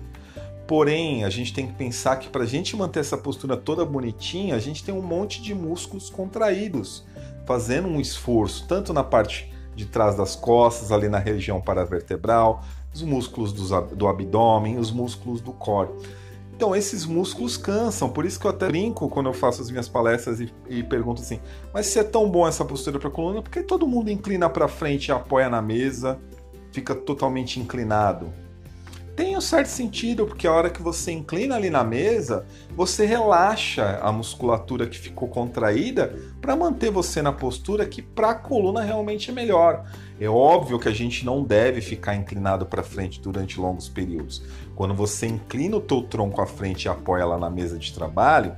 Porém, 0.69 1.25
a 1.25 1.31
gente 1.31 1.55
tem 1.55 1.67
que 1.67 1.73
pensar 1.73 2.17
que 2.17 2.29
para 2.29 2.43
a 2.43 2.47
gente 2.47 2.77
manter 2.77 3.01
essa 3.01 3.17
postura 3.17 3.57
toda 3.57 3.87
bonitinha, 3.87 4.55
a 4.55 4.59
gente 4.59 4.85
tem 4.85 4.95
um 4.95 5.01
monte 5.01 5.41
de 5.41 5.55
músculos 5.55 6.11
contraídos, 6.11 7.07
fazendo 7.47 7.89
um 7.89 7.99
esforço, 7.99 8.67
tanto 8.69 8.93
na 8.93 9.03
parte 9.03 9.51
de 9.75 9.87
trás 9.87 10.15
das 10.15 10.37
costas, 10.37 10.93
ali 10.93 11.09
na 11.09 11.19
região 11.19 11.59
paravertebral, 11.59 12.63
os 12.93 13.01
músculos 13.01 13.51
do, 13.51 14.07
abdômen, 14.07 14.77
os 14.77 14.91
músculos 14.91 15.41
do 15.41 15.55
core. 15.55 15.89
Então, 16.55 16.77
esses 16.77 17.07
músculos 17.07 17.57
cansam, 17.57 18.11
por 18.11 18.27
isso 18.27 18.39
que 18.39 18.47
eu 18.47 18.51
até 18.51 18.69
brinco 18.69 19.09
quando 19.09 19.31
eu 19.31 19.33
faço 19.33 19.63
as 19.63 19.71
minhas 19.71 19.89
palestras 19.89 20.39
e, 20.39 20.53
e 20.69 20.83
pergunto 20.83 21.23
assim: 21.23 21.41
mas 21.73 21.87
se 21.87 21.99
é 21.99 22.05
tão 22.05 22.29
bom 22.29 22.47
essa 22.47 22.63
postura 22.63 22.99
para 22.99 23.09
a 23.09 23.13
coluna, 23.13 23.41
por 23.41 23.51
que 23.51 23.63
todo 23.63 23.87
mundo 23.87 24.11
inclina 24.11 24.51
para 24.51 24.69
frente 24.69 25.07
e 25.07 25.13
apoia 25.13 25.49
na 25.49 25.63
mesa, 25.63 26.19
fica 26.73 26.95
totalmente 26.95 27.59
inclinado? 27.59 28.31
Tem 29.19 29.37
um 29.37 29.41
certo 29.41 29.67
sentido, 29.67 30.27
porque 30.27 30.47
a 30.47 30.53
hora 30.53 30.71
que 30.71 30.81
você 30.81 31.11
inclina 31.11 31.57
ali 31.57 31.71
na 31.71 31.83
mesa, 31.83 32.47
você 32.71 33.05
relaxa 33.05 33.99
a 34.01 34.13
musculatura 34.13 34.87
que 34.87 34.97
ficou 34.97 35.27
contraída 35.27 36.15
para 36.41 36.55
manter 36.55 36.93
você 36.93 37.21
na 37.21 37.33
postura 37.33 37.85
que 37.85 38.01
para 38.01 38.31
a 38.31 38.35
coluna 38.37 38.81
realmente 38.81 39.33
é 39.33 39.35
melhor. 39.35 39.85
É 40.21 40.29
óbvio 40.29 40.79
que 40.79 40.89
a 40.89 40.93
gente 40.93 41.27
não 41.27 41.43
deve 41.43 41.81
ficar 41.81 42.15
inclinado 42.15 42.65
para 42.65 42.81
frente 42.85 43.21
durante 43.21 43.59
longos 43.59 43.89
períodos. 43.89 44.41
Quando 44.77 44.95
você 44.95 45.27
inclina 45.27 45.79
o 45.79 45.81
teu 45.81 46.03
tronco 46.03 46.41
à 46.41 46.47
frente 46.47 46.85
e 46.85 46.89
apoia 46.89 47.27
lá 47.27 47.37
na 47.37 47.51
mesa 47.51 47.77
de 47.77 47.93
trabalho, 47.93 48.55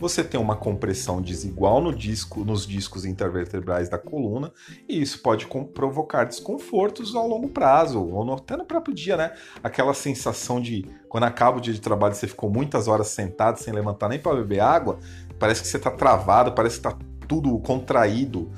você 0.00 0.24
tem 0.24 0.40
uma 0.40 0.56
compressão 0.56 1.20
desigual 1.20 1.82
no 1.82 1.94
disco, 1.94 2.42
nos 2.42 2.66
discos 2.66 3.04
intervertebrais 3.04 3.90
da 3.90 3.98
coluna, 3.98 4.50
e 4.88 5.00
isso 5.00 5.20
pode 5.20 5.46
provocar 5.74 6.24
desconfortos 6.24 7.14
ao 7.14 7.28
longo 7.28 7.50
prazo, 7.50 8.02
ou 8.02 8.24
no, 8.24 8.32
até 8.32 8.56
no 8.56 8.64
próprio 8.64 8.94
dia, 8.94 9.14
né? 9.18 9.34
Aquela 9.62 9.92
sensação 9.92 10.58
de 10.58 10.86
quando 11.06 11.24
acaba 11.24 11.58
o 11.58 11.60
dia 11.60 11.74
de 11.74 11.80
trabalho 11.82 12.14
você 12.14 12.26
ficou 12.26 12.48
muitas 12.48 12.88
horas 12.88 13.08
sentado 13.08 13.58
sem 13.58 13.74
levantar 13.74 14.08
nem 14.08 14.18
para 14.18 14.34
beber 14.36 14.60
água, 14.60 14.98
parece 15.38 15.60
que 15.60 15.68
você 15.68 15.76
está 15.76 15.90
travado, 15.90 16.52
parece 16.52 16.80
que 16.80 16.88
está 16.88 16.98
tudo 17.28 17.58
contraído. 17.58 18.50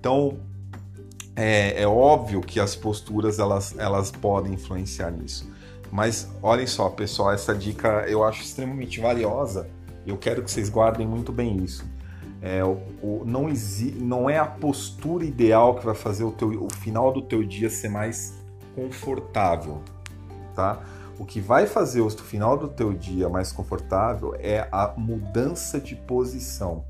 Então, 0.00 0.38
é, 1.36 1.82
é, 1.82 1.86
óbvio 1.86 2.40
que 2.40 2.58
as 2.58 2.74
posturas 2.74 3.38
elas, 3.38 3.78
elas 3.78 4.10
podem 4.10 4.54
influenciar 4.54 5.10
nisso. 5.10 5.52
Mas 5.92 6.28
olhem 6.42 6.66
só, 6.66 6.88
pessoal, 6.88 7.32
essa 7.32 7.54
dica 7.54 8.06
eu 8.08 8.24
acho 8.24 8.42
extremamente 8.42 8.98
valiosa 8.98 9.75
eu 10.10 10.16
quero 10.16 10.42
que 10.42 10.50
vocês 10.50 10.68
guardem 10.68 11.06
muito 11.06 11.32
bem 11.32 11.56
isso. 11.62 11.84
É, 12.40 12.62
o, 12.62 12.78
o, 13.02 13.22
não, 13.26 13.48
exi, 13.48 13.92
não 13.92 14.28
é 14.28 14.38
a 14.38 14.46
postura 14.46 15.24
ideal 15.24 15.74
que 15.74 15.84
vai 15.84 15.94
fazer 15.94 16.24
o, 16.24 16.30
teu, 16.30 16.48
o 16.64 16.72
final 16.72 17.12
do 17.12 17.22
teu 17.22 17.42
dia 17.42 17.68
ser 17.68 17.88
mais 17.88 18.34
confortável, 18.74 19.80
tá? 20.54 20.80
O 21.18 21.24
que 21.24 21.40
vai 21.40 21.66
fazer 21.66 22.02
o 22.02 22.10
final 22.10 22.58
do 22.58 22.68
teu 22.68 22.92
dia 22.92 23.28
mais 23.28 23.50
confortável 23.50 24.34
é 24.38 24.68
a 24.70 24.92
mudança 24.96 25.80
de 25.80 25.96
posição. 25.96 26.84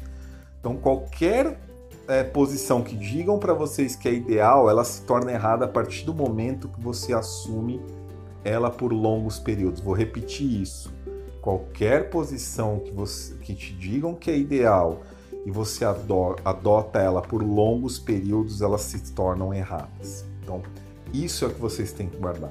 Então, 0.58 0.76
qualquer 0.76 1.60
é, 2.08 2.24
posição 2.24 2.82
que 2.82 2.96
digam 2.96 3.38
para 3.38 3.54
vocês 3.54 3.94
que 3.94 4.08
é 4.08 4.12
ideal, 4.12 4.68
ela 4.68 4.82
se 4.82 5.02
torna 5.02 5.30
errada 5.30 5.64
a 5.64 5.68
partir 5.68 6.04
do 6.04 6.12
momento 6.12 6.68
que 6.68 6.80
você 6.80 7.12
assume 7.12 7.80
ela 8.44 8.68
por 8.68 8.92
longos 8.92 9.38
períodos. 9.38 9.80
Vou 9.80 9.94
repetir 9.94 10.60
isso 10.60 10.95
qualquer 11.46 12.10
posição 12.10 12.80
que, 12.80 12.90
você, 12.90 13.32
que 13.34 13.54
te 13.54 13.72
digam 13.72 14.16
que 14.16 14.32
é 14.32 14.36
ideal 14.36 15.02
e 15.44 15.50
você 15.52 15.84
adota 15.84 16.98
ela 16.98 17.22
por 17.22 17.40
longos 17.40 18.00
períodos, 18.00 18.62
elas 18.62 18.80
se 18.80 19.12
tornam 19.12 19.54
erradas. 19.54 20.24
Então, 20.42 20.60
isso 21.14 21.44
é 21.44 21.48
o 21.48 21.52
que 21.52 21.60
vocês 21.60 21.92
têm 21.92 22.08
que 22.08 22.16
guardar. 22.16 22.50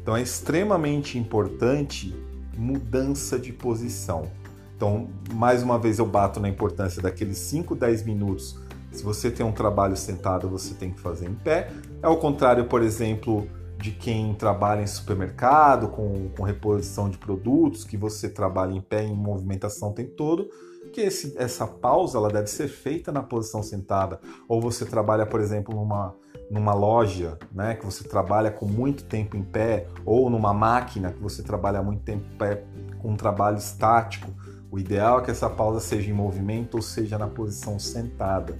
Então, 0.00 0.16
é 0.16 0.22
extremamente 0.22 1.18
importante 1.18 2.14
mudança 2.56 3.36
de 3.36 3.52
posição. 3.52 4.30
Então, 4.76 5.08
mais 5.34 5.64
uma 5.64 5.76
vez, 5.76 5.98
eu 5.98 6.06
bato 6.06 6.38
na 6.38 6.48
importância 6.48 7.02
daqueles 7.02 7.38
5, 7.38 7.74
10 7.74 8.04
minutos. 8.04 8.60
Se 8.92 9.02
você 9.02 9.28
tem 9.28 9.44
um 9.44 9.50
trabalho 9.50 9.96
sentado, 9.96 10.48
você 10.48 10.72
tem 10.72 10.92
que 10.92 11.00
fazer 11.00 11.28
em 11.28 11.34
pé. 11.34 11.72
É 12.00 12.06
o 12.06 12.16
contrário, 12.16 12.66
por 12.66 12.80
exemplo, 12.80 13.48
de 13.78 13.90
quem 13.90 14.34
trabalha 14.34 14.82
em 14.82 14.86
supermercado, 14.86 15.88
com, 15.88 16.28
com 16.36 16.42
reposição 16.42 17.10
de 17.10 17.18
produtos, 17.18 17.84
que 17.84 17.96
você 17.96 18.28
trabalha 18.28 18.72
em 18.72 18.80
pé, 18.80 19.04
em 19.04 19.14
movimentação 19.14 19.90
o 19.90 19.92
tempo 19.92 20.12
todo, 20.12 20.48
que 20.92 21.00
esse, 21.02 21.34
essa 21.36 21.66
pausa 21.66 22.16
ela 22.16 22.30
deve 22.30 22.46
ser 22.46 22.68
feita 22.68 23.12
na 23.12 23.22
posição 23.22 23.62
sentada. 23.62 24.18
Ou 24.48 24.60
você 24.60 24.86
trabalha, 24.86 25.26
por 25.26 25.40
exemplo, 25.40 25.74
numa, 25.74 26.14
numa 26.50 26.72
loja, 26.72 27.38
né, 27.52 27.74
que 27.74 27.84
você 27.84 28.04
trabalha 28.04 28.50
com 28.50 28.66
muito 28.66 29.04
tempo 29.04 29.36
em 29.36 29.42
pé, 29.42 29.88
ou 30.04 30.30
numa 30.30 30.54
máquina 30.54 31.12
que 31.12 31.20
você 31.20 31.42
trabalha 31.42 31.82
muito 31.82 32.02
tempo 32.02 32.24
em 32.32 32.36
pé 32.38 32.64
com 32.98 33.10
um 33.10 33.16
trabalho 33.16 33.58
estático. 33.58 34.32
O 34.70 34.78
ideal 34.78 35.20
é 35.20 35.22
que 35.22 35.30
essa 35.30 35.50
pausa 35.50 35.80
seja 35.80 36.10
em 36.10 36.14
movimento 36.14 36.76
ou 36.76 36.82
seja 36.82 37.18
na 37.18 37.26
posição 37.26 37.78
sentada. 37.78 38.58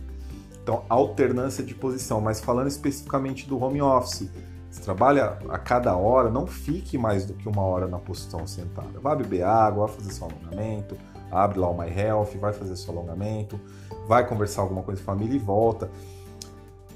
Então, 0.62 0.84
alternância 0.88 1.62
de 1.62 1.74
posição, 1.74 2.20
mas 2.20 2.40
falando 2.40 2.66
especificamente 2.66 3.46
do 3.46 3.62
home 3.62 3.80
office, 3.80 4.28
você 4.76 4.82
trabalha 4.82 5.38
a 5.48 5.58
cada 5.58 5.96
hora, 5.96 6.30
não 6.30 6.46
fique 6.46 6.98
mais 6.98 7.24
do 7.24 7.32
que 7.32 7.48
uma 7.48 7.62
hora 7.62 7.88
na 7.88 7.98
posição 7.98 8.46
sentada. 8.46 9.00
Vai 9.00 9.16
beber 9.16 9.42
água, 9.42 9.86
vai 9.86 9.96
fazer 9.96 10.12
seu 10.12 10.28
alongamento, 10.28 10.96
abre 11.30 11.58
lá 11.58 11.68
o 11.68 11.76
My 11.76 11.88
Health, 11.88 12.36
vai 12.38 12.52
fazer 12.52 12.76
seu 12.76 12.92
alongamento, 12.92 13.58
vai 14.06 14.26
conversar 14.26 14.60
alguma 14.60 14.82
coisa 14.82 15.02
com 15.02 15.10
a 15.10 15.14
família 15.14 15.34
e 15.34 15.38
volta. 15.38 15.90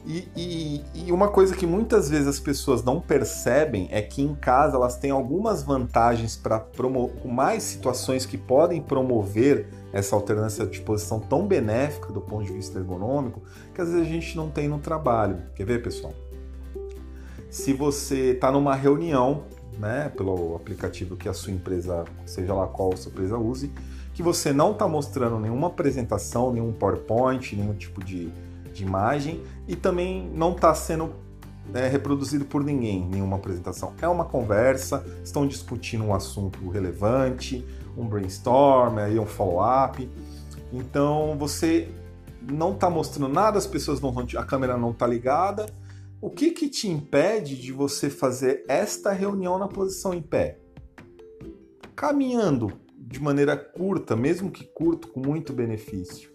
E, 0.07 0.29
e, 0.37 0.85
e, 0.95 1.13
uma 1.13 1.29
coisa 1.29 1.55
que 1.55 1.67
muitas 1.67 2.09
vezes 2.09 2.27
as 2.27 2.41
pessoas 2.41 2.83
não 2.83 3.01
percebem 3.01 3.89
é 3.91 4.01
que 4.01 4.23
em 4.23 4.35
casa 4.35 4.77
elas 4.77 4.97
têm 4.97 5.11
algumas 5.11 5.63
vantagens 5.63 6.37
para 6.37 6.59
promover 6.59 7.27
mais 7.27 7.63
situações 7.63 8.25
que 8.25 8.39
podem 8.39 8.81
promover 8.81 9.69
essa 9.93 10.17
alternância 10.17 10.67
de 10.67 10.81
posição 10.81 11.21
tão 11.21 11.47
benéfica 11.47 12.13
do 12.13 12.21
ponto 12.21 12.45
de 12.45 12.53
vista 12.53 12.79
ergonômico 12.79 13.43
que 13.75 13.81
às 13.81 13.89
vezes 13.89 14.07
a 14.07 14.11
gente 14.11 14.37
não 14.37 14.51
tem 14.51 14.69
no 14.69 14.79
trabalho. 14.79 15.43
Quer 15.55 15.65
ver, 15.65 15.83
pessoal? 15.83 16.15
Se 17.51 17.73
você 17.73 18.31
está 18.31 18.53
numa 18.53 18.77
reunião, 18.77 19.43
né, 19.79 20.09
pelo 20.17 20.55
aplicativo 20.55 21.17
que 21.17 21.29
a 21.29 21.35
sua 21.35 21.53
empresa, 21.53 22.05
seja 22.25 22.55
lá 22.55 22.67
qual 22.67 22.93
a 22.93 22.97
sua 22.97 23.11
empresa 23.11 23.37
use, 23.37 23.73
que 24.15 24.23
você 24.23 24.53
não 24.53 24.73
está 24.73 24.87
mostrando 24.87 25.39
nenhuma 25.39 25.67
apresentação, 25.67 26.53
nenhum 26.53 26.73
PowerPoint, 26.73 27.57
nenhum 27.57 27.75
tipo 27.75 28.05
de, 28.05 28.31
de 28.73 28.85
imagem 28.85 29.43
e 29.67 29.75
também 29.75 30.31
não 30.33 30.53
está 30.53 30.73
sendo 30.75 31.13
é, 31.75 31.89
reproduzido 31.89 32.45
por 32.45 32.63
ninguém, 32.63 33.05
nenhuma 33.07 33.37
apresentação. 33.37 33.95
É 34.01 34.07
uma 34.07 34.25
conversa, 34.25 35.05
estão 35.25 35.47
discutindo 35.47 36.05
um 36.05 36.15
assunto 36.15 36.69
relevante, 36.69 37.67
um 37.97 38.07
brainstorm, 38.07 38.99
aí 38.99 39.19
um 39.19 39.27
follow-up. 39.27 40.09
Então 40.73 41.37
você 41.39 41.89
não 42.43 42.73
está 42.73 42.89
mostrando 42.89 43.33
nada, 43.33 43.59
as 43.59 43.67
pessoas 43.67 44.01
não 44.01 44.15
a 44.37 44.45
câmera 44.45 44.77
não 44.77 44.91
está 44.91 45.07
ligada 45.07 45.67
o 46.21 46.29
que, 46.29 46.51
que 46.51 46.69
te 46.69 46.87
impede 46.87 47.57
de 47.57 47.73
você 47.73 48.11
fazer 48.11 48.65
esta 48.69 49.11
reunião 49.11 49.59
na 49.59 49.67
posição 49.67 50.13
em 50.13 50.21
pé? 50.21 50.59
Caminhando 51.97 52.73
de 52.99 53.21
maneira 53.21 53.57
curta, 53.57 54.15
mesmo 54.15 54.51
que 54.51 54.65
curto, 54.65 55.09
com 55.09 55.21
muito 55.21 55.53
benefício. 55.53 56.31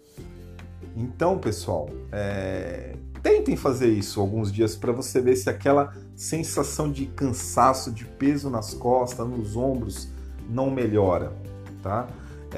Então, 0.96 1.38
pessoal, 1.38 1.88
é... 2.10 2.96
tentem 3.22 3.56
fazer 3.56 3.88
isso 3.88 4.20
alguns 4.20 4.52
dias 4.52 4.74
para 4.74 4.90
você 4.92 5.20
ver 5.20 5.36
se 5.36 5.48
aquela 5.48 5.94
sensação 6.16 6.90
de 6.90 7.06
cansaço, 7.06 7.92
de 7.92 8.04
peso 8.04 8.50
nas 8.50 8.74
costas, 8.74 9.26
nos 9.28 9.56
ombros, 9.56 10.08
não 10.48 10.70
melhora, 10.70 11.32
tá? 11.82 12.08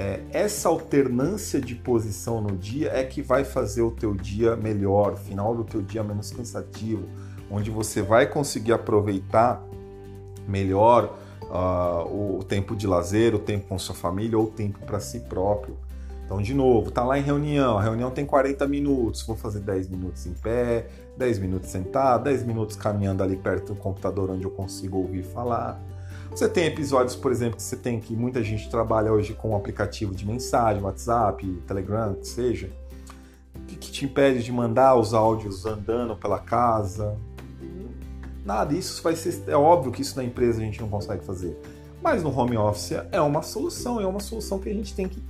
É, 0.00 0.20
essa 0.30 0.68
alternância 0.68 1.60
de 1.60 1.74
posição 1.74 2.40
no 2.40 2.56
dia 2.56 2.88
é 2.94 3.02
que 3.02 3.20
vai 3.20 3.42
fazer 3.42 3.82
o 3.82 3.90
teu 3.90 4.14
dia 4.14 4.54
melhor, 4.54 5.14
o 5.14 5.16
final 5.16 5.56
do 5.56 5.64
teu 5.64 5.82
dia 5.82 6.04
menos 6.04 6.30
cansativo, 6.30 7.02
onde 7.50 7.68
você 7.68 8.00
vai 8.00 8.28
conseguir 8.28 8.72
aproveitar 8.72 9.60
melhor 10.46 11.18
uh, 11.50 12.38
o 12.38 12.44
tempo 12.44 12.76
de 12.76 12.86
lazer, 12.86 13.34
o 13.34 13.40
tempo 13.40 13.66
com 13.66 13.76
sua 13.76 13.92
família 13.92 14.38
ou 14.38 14.44
o 14.44 14.50
tempo 14.50 14.78
para 14.86 15.00
si 15.00 15.18
próprio. 15.18 15.76
Então, 16.24 16.40
de 16.40 16.54
novo, 16.54 16.92
tá 16.92 17.02
lá 17.02 17.18
em 17.18 17.22
reunião, 17.22 17.76
a 17.76 17.82
reunião 17.82 18.12
tem 18.12 18.24
40 18.24 18.68
minutos, 18.68 19.26
vou 19.26 19.34
fazer 19.34 19.58
10 19.58 19.88
minutos 19.88 20.24
em 20.26 20.32
pé, 20.32 20.86
10 21.16 21.40
minutos 21.40 21.70
sentado, 21.70 22.22
10 22.22 22.44
minutos 22.44 22.76
caminhando 22.76 23.24
ali 23.24 23.36
perto 23.36 23.74
do 23.74 23.80
computador 23.80 24.30
onde 24.30 24.44
eu 24.44 24.50
consigo 24.52 24.98
ouvir 24.98 25.24
falar. 25.24 25.76
Você 26.38 26.48
tem 26.48 26.66
episódios, 26.66 27.16
por 27.16 27.32
exemplo, 27.32 27.56
que 27.56 27.62
você 27.64 27.74
tem 27.74 27.98
que 27.98 28.14
muita 28.14 28.44
gente 28.44 28.70
trabalha 28.70 29.12
hoje 29.12 29.34
com 29.34 29.50
um 29.50 29.56
aplicativo 29.56 30.14
de 30.14 30.24
mensagem, 30.24 30.80
WhatsApp, 30.80 31.44
Telegram, 31.66 32.14
que 32.14 32.28
seja, 32.28 32.70
que 33.66 33.76
te 33.76 34.04
impede 34.04 34.44
de 34.44 34.52
mandar 34.52 34.94
os 34.94 35.14
áudios 35.14 35.66
andando 35.66 36.14
pela 36.14 36.38
casa, 36.38 37.18
Nada, 38.44 38.72
isso 38.72 39.02
vai 39.02 39.16
ser. 39.16 39.42
É 39.48 39.56
óbvio 39.56 39.90
que 39.90 40.00
isso 40.00 40.16
na 40.16 40.22
empresa 40.22 40.62
a 40.62 40.64
gente 40.64 40.80
não 40.80 40.88
consegue 40.88 41.24
fazer. 41.24 41.60
Mas 42.00 42.22
no 42.22 42.30
home 42.30 42.56
office 42.56 42.92
é 43.10 43.20
uma 43.20 43.42
solução, 43.42 44.00
é 44.00 44.06
uma 44.06 44.20
solução 44.20 44.60
que 44.60 44.68
a 44.68 44.72
gente 44.72 44.94
tem 44.94 45.08
que 45.08 45.20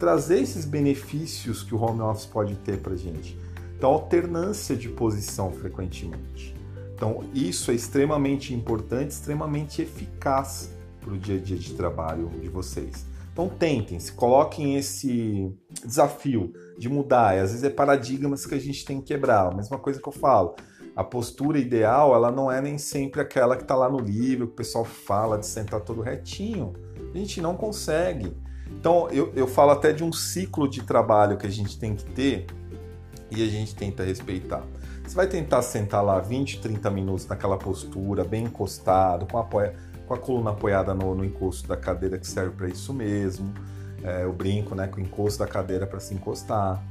trazer 0.00 0.40
esses 0.40 0.64
benefícios 0.64 1.62
que 1.62 1.76
o 1.76 1.80
home 1.80 2.00
office 2.00 2.26
pode 2.26 2.56
ter 2.56 2.78
para 2.78 2.96
gente. 2.96 3.38
Então, 3.78 3.92
alternância 3.92 4.74
de 4.74 4.88
posição 4.88 5.52
frequentemente. 5.52 6.55
Então, 6.96 7.24
isso 7.34 7.70
é 7.70 7.74
extremamente 7.74 8.54
importante, 8.54 9.10
extremamente 9.10 9.82
eficaz 9.82 10.70
para 10.98 11.12
o 11.12 11.18
dia 11.18 11.36
a 11.36 11.38
dia 11.38 11.58
de 11.58 11.74
trabalho 11.74 12.30
de 12.40 12.48
vocês. 12.48 13.04
Então, 13.30 13.50
tentem, 13.50 14.00
se 14.00 14.12
coloquem 14.12 14.76
esse 14.76 15.54
desafio 15.84 16.54
de 16.78 16.88
mudar. 16.88 17.36
E 17.36 17.40
às 17.40 17.50
vezes 17.50 17.64
é 17.64 17.68
paradigmas 17.68 18.46
que 18.46 18.54
a 18.54 18.58
gente 18.58 18.82
tem 18.82 18.98
que 18.98 19.08
quebrar. 19.08 19.52
A 19.52 19.54
mesma 19.54 19.78
coisa 19.78 20.00
que 20.00 20.08
eu 20.08 20.12
falo. 20.12 20.54
A 20.96 21.04
postura 21.04 21.58
ideal, 21.58 22.14
ela 22.14 22.30
não 22.30 22.50
é 22.50 22.62
nem 22.62 22.78
sempre 22.78 23.20
aquela 23.20 23.56
que 23.56 23.62
está 23.62 23.76
lá 23.76 23.90
no 23.90 23.98
livro, 23.98 24.46
que 24.46 24.54
o 24.54 24.56
pessoal 24.56 24.86
fala 24.86 25.36
de 25.36 25.44
sentar 25.44 25.82
todo 25.82 26.00
retinho. 26.00 26.72
A 27.14 27.18
gente 27.18 27.42
não 27.42 27.54
consegue. 27.58 28.34
Então, 28.70 29.06
eu, 29.10 29.30
eu 29.36 29.46
falo 29.46 29.72
até 29.72 29.92
de 29.92 30.02
um 30.02 30.14
ciclo 30.14 30.66
de 30.66 30.82
trabalho 30.82 31.36
que 31.36 31.46
a 31.46 31.50
gente 31.50 31.78
tem 31.78 31.94
que 31.94 32.06
ter 32.06 32.46
e 33.30 33.42
a 33.42 33.46
gente 33.46 33.74
tenta 33.74 34.02
respeitar. 34.02 34.64
Você 35.06 35.14
vai 35.14 35.28
tentar 35.28 35.62
sentar 35.62 36.04
lá 36.04 36.18
20, 36.18 36.60
30 36.60 36.90
minutos 36.90 37.26
naquela 37.28 37.56
postura, 37.56 38.24
bem 38.24 38.44
encostado, 38.44 39.24
com 39.26 39.38
a, 39.38 39.42
apoia, 39.42 39.74
com 40.04 40.14
a 40.14 40.18
coluna 40.18 40.50
apoiada 40.50 40.92
no, 40.92 41.14
no 41.14 41.24
encosto 41.24 41.68
da 41.68 41.76
cadeira, 41.76 42.18
que 42.18 42.26
serve 42.26 42.56
para 42.56 42.68
isso 42.68 42.92
mesmo. 42.92 43.54
É, 44.02 44.26
o 44.26 44.32
brinco, 44.32 44.74
né, 44.74 44.88
com 44.88 45.00
o 45.00 45.00
encosto 45.00 45.38
da 45.38 45.46
cadeira 45.46 45.86
para 45.86 46.00
se 46.00 46.12
encostar. 46.12 46.82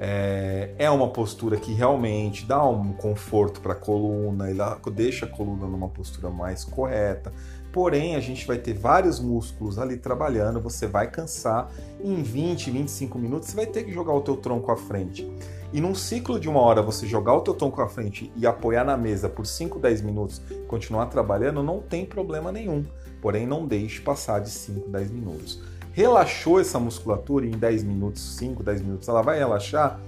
É, 0.00 0.74
é, 0.76 0.90
uma 0.90 1.08
postura 1.08 1.56
que 1.56 1.72
realmente 1.72 2.44
dá 2.44 2.66
um 2.66 2.92
conforto 2.92 3.60
para 3.60 3.74
a 3.74 3.76
coluna, 3.76 4.50
e 4.50 4.56
deixa 4.90 5.24
a 5.24 5.28
coluna 5.28 5.66
numa 5.66 5.88
postura 5.88 6.30
mais 6.30 6.64
correta. 6.64 7.32
Porém, 7.72 8.16
a 8.16 8.20
gente 8.20 8.46
vai 8.46 8.58
ter 8.58 8.74
vários 8.74 9.20
músculos 9.20 9.78
ali 9.78 9.96
trabalhando, 9.96 10.60
você 10.60 10.88
vai 10.88 11.08
cansar. 11.08 11.70
Em 12.02 12.20
20, 12.22 12.70
25 12.70 13.18
minutos, 13.18 13.48
você 13.48 13.56
vai 13.56 13.66
ter 13.66 13.84
que 13.84 13.92
jogar 13.92 14.12
o 14.12 14.20
teu 14.20 14.36
tronco 14.36 14.72
à 14.72 14.76
frente. 14.76 15.28
E 15.74 15.80
num 15.80 15.92
ciclo 15.92 16.38
de 16.38 16.48
uma 16.48 16.60
hora, 16.60 16.80
você 16.80 17.04
jogar 17.04 17.34
o 17.34 17.40
teu 17.40 17.52
tronco 17.52 17.82
à 17.82 17.88
frente 17.88 18.30
e 18.36 18.46
apoiar 18.46 18.84
na 18.84 18.96
mesa 18.96 19.28
por 19.28 19.44
5, 19.44 19.80
10 19.80 20.02
minutos, 20.02 20.40
continuar 20.68 21.06
trabalhando, 21.06 21.64
não 21.64 21.80
tem 21.80 22.06
problema 22.06 22.52
nenhum. 22.52 22.84
Porém, 23.20 23.44
não 23.44 23.66
deixe 23.66 24.00
passar 24.00 24.38
de 24.38 24.50
5, 24.50 24.88
10 24.88 25.10
minutos. 25.10 25.60
Relaxou 25.92 26.60
essa 26.60 26.78
musculatura 26.78 27.44
em 27.44 27.50
10 27.50 27.82
minutos, 27.82 28.36
5, 28.36 28.62
10 28.62 28.82
minutos, 28.82 29.08
ela 29.08 29.20
vai 29.20 29.36
relaxar, 29.36 29.98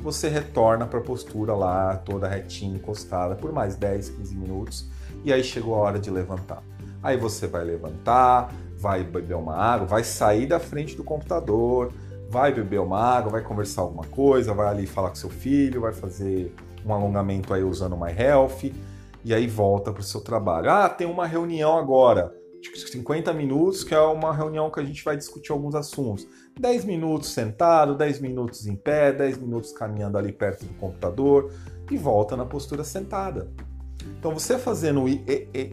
você 0.00 0.28
retorna 0.28 0.86
para 0.86 0.98
a 0.98 1.02
postura 1.02 1.54
lá, 1.54 1.96
toda 1.98 2.26
retinha, 2.26 2.74
encostada, 2.74 3.36
por 3.36 3.52
mais 3.52 3.76
10, 3.76 4.08
15 4.08 4.34
minutos, 4.34 4.88
e 5.22 5.32
aí 5.32 5.44
chegou 5.44 5.76
a 5.76 5.78
hora 5.78 6.00
de 6.00 6.10
levantar. 6.10 6.64
Aí 7.00 7.16
você 7.16 7.46
vai 7.46 7.62
levantar, 7.62 8.52
vai 8.76 9.04
beber 9.04 9.36
uma 9.36 9.54
água, 9.54 9.86
vai 9.86 10.02
sair 10.02 10.48
da 10.48 10.58
frente 10.58 10.96
do 10.96 11.04
computador, 11.04 11.92
vai 12.32 12.50
beber 12.50 12.80
uma 12.80 12.98
água, 12.98 13.30
vai 13.30 13.42
conversar 13.42 13.82
alguma 13.82 14.04
coisa, 14.04 14.54
vai 14.54 14.66
ali 14.66 14.86
falar 14.86 15.10
com 15.10 15.16
seu 15.16 15.28
filho, 15.28 15.82
vai 15.82 15.92
fazer 15.92 16.54
um 16.82 16.90
alongamento 16.94 17.52
aí 17.52 17.62
usando 17.62 17.92
o 17.92 18.00
My 18.00 18.10
Health 18.10 18.72
e 19.22 19.34
aí 19.34 19.46
volta 19.46 19.92
para 19.92 20.00
o 20.00 20.02
seu 20.02 20.22
trabalho. 20.22 20.70
Ah, 20.70 20.88
tem 20.88 21.06
uma 21.06 21.26
reunião 21.26 21.76
agora, 21.76 22.34
de 22.58 22.90
50 22.90 23.34
minutos, 23.34 23.84
que 23.84 23.94
é 23.94 24.00
uma 24.00 24.34
reunião 24.34 24.70
que 24.70 24.80
a 24.80 24.82
gente 24.82 25.04
vai 25.04 25.14
discutir 25.14 25.52
alguns 25.52 25.74
assuntos. 25.74 26.26
10 26.58 26.86
minutos 26.86 27.28
sentado, 27.28 27.94
10 27.94 28.20
minutos 28.20 28.66
em 28.66 28.76
pé, 28.76 29.12
10 29.12 29.36
minutos 29.36 29.70
caminhando 29.70 30.16
ali 30.16 30.32
perto 30.32 30.64
do 30.64 30.72
computador 30.74 31.52
e 31.90 31.98
volta 31.98 32.34
na 32.34 32.46
postura 32.46 32.82
sentada. 32.82 33.52
Então, 34.18 34.32
você 34.32 34.58
fazendo 34.58 35.04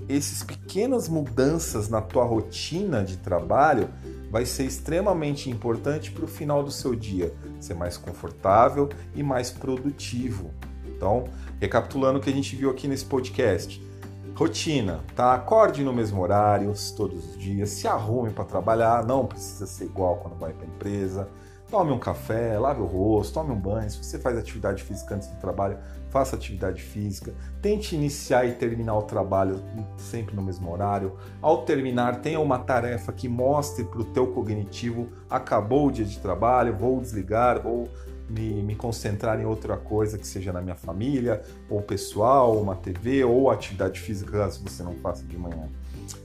esses 0.08 0.44
pequenas 0.44 1.08
mudanças 1.08 1.88
na 1.90 2.02
tua 2.02 2.24
rotina 2.24 3.04
de 3.04 3.18
trabalho 3.18 3.90
vai 4.32 4.46
ser 4.46 4.64
extremamente 4.64 5.50
importante 5.50 6.12
para 6.12 6.26
o 6.26 6.28
final 6.28 6.64
do 6.64 6.72
seu 6.72 6.96
dia 6.96 7.34
ser 7.60 7.74
mais 7.74 7.98
confortável 7.98 8.90
e 9.16 9.22
mais 9.24 9.52
produtivo. 9.52 10.52
Então, 10.88 11.26
recapitulando 11.60 12.20
o 12.20 12.22
que 12.22 12.30
a 12.30 12.34
gente 12.34 12.56
viu 12.56 12.70
aqui 12.70 12.88
nesse 12.88 13.06
podcast, 13.06 13.82
rotina, 14.36 15.02
tá? 15.16 15.34
Acorde 15.34 15.84
no 15.84 15.94
mesmo 15.94 16.22
horário 16.22 16.74
todos 16.96 17.30
os 17.30 17.38
dias, 17.38 17.70
se 17.70 17.88
arrume 17.88 18.32
para 18.32 18.46
trabalhar, 18.46 19.06
não 19.06 19.26
precisa 19.26 19.66
ser 19.66 19.86
igual 19.86 20.18
quando 20.18 20.40
vai 20.40 20.54
para 20.54 20.66
a 20.66 20.68
empresa. 20.68 21.30
Tome 21.70 21.92
um 21.92 22.00
café, 22.00 22.58
lave 22.58 22.82
o 22.82 22.86
rosto, 22.86 23.36
tome 23.36 23.52
um 23.52 23.60
banho. 23.60 23.88
Se 23.92 24.04
você 24.04 24.18
faz 24.18 24.36
atividade 24.36 24.82
física 24.82 25.14
antes 25.14 25.28
do 25.28 25.38
trabalho, 25.38 25.78
faça 26.10 26.36
atividade 26.36 26.82
física. 26.82 27.32
Tente 27.62 27.96
iniciar 27.96 28.46
e 28.46 28.54
terminar 28.54 28.98
o 28.98 29.04
trabalho 29.04 29.62
sempre 29.96 30.36
no 30.36 30.42
mesmo 30.42 30.72
horário. 30.72 31.18
Ao 31.40 31.64
terminar, 31.66 32.22
tenha 32.22 32.40
uma 32.40 32.58
tarefa 32.58 33.14
que 33.14 33.30
mostre 33.30 33.84
para 33.84 34.00
o 34.00 34.04
teu 34.04 34.26
cognitivo 34.34 35.10
acabou 35.30 35.88
o 35.88 35.92
dia 35.92 36.06
de 36.06 36.18
trabalho, 36.18 36.76
vou 36.76 37.00
desligar, 37.00 37.62
vou 37.62 37.88
me, 38.28 38.64
me, 38.64 38.76
concentrar 38.76 39.40
em 39.40 39.46
outra 39.46 39.78
coisa 39.78 40.18
que 40.18 40.26
seja 40.26 40.52
na 40.52 40.62
minha 40.62 40.76
família, 40.76 41.44
ou 41.70 41.84
pessoal, 41.84 42.58
uma 42.58 42.76
TV, 42.76 43.24
ou 43.24 43.50
atividade 43.50 44.00
física, 44.00 44.32
caso 44.32 44.64
você 44.64 44.82
não 44.82 44.96
faça 44.96 45.24
de 45.24 45.38
manhã. 45.38 45.68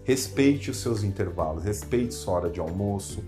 Respeite 0.05 0.71
os 0.71 0.79
seus 0.79 1.03
intervalos, 1.03 1.65
respeite 1.65 2.15
sua 2.15 2.35
hora 2.35 2.51
de 2.51 2.61
almoço, 2.61 3.23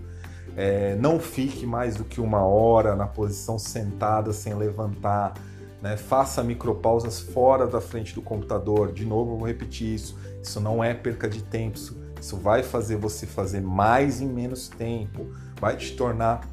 é, 0.57 0.95
não 0.95 1.19
fique 1.19 1.67
mais 1.67 1.97
do 1.97 2.03
que 2.03 2.19
uma 2.19 2.43
hora 2.43 2.95
na 2.95 3.05
posição 3.05 3.59
sentada 3.59 4.33
sem 4.33 4.55
levantar. 4.55 5.35
Né? 5.79 5.95
Faça 5.95 6.43
micropausas 6.43 7.19
fora 7.19 7.67
da 7.67 7.79
frente 7.79 8.15
do 8.15 8.23
computador. 8.23 8.91
De 8.91 9.05
novo, 9.05 9.33
eu 9.33 9.37
vou 9.37 9.47
repetir 9.47 9.93
isso. 9.93 10.17
Isso 10.41 10.59
não 10.59 10.83
é 10.83 10.95
perca 10.95 11.29
de 11.29 11.43
tempo. 11.43 11.77
Isso, 12.19 12.37
vai 12.37 12.63
fazer 12.63 12.95
você 12.95 13.27
fazer 13.27 13.61
mais 13.61 14.19
em 14.19 14.27
menos 14.27 14.67
tempo. 14.67 15.27
Vai 15.61 15.77
te 15.77 15.95
tornar 15.95 16.49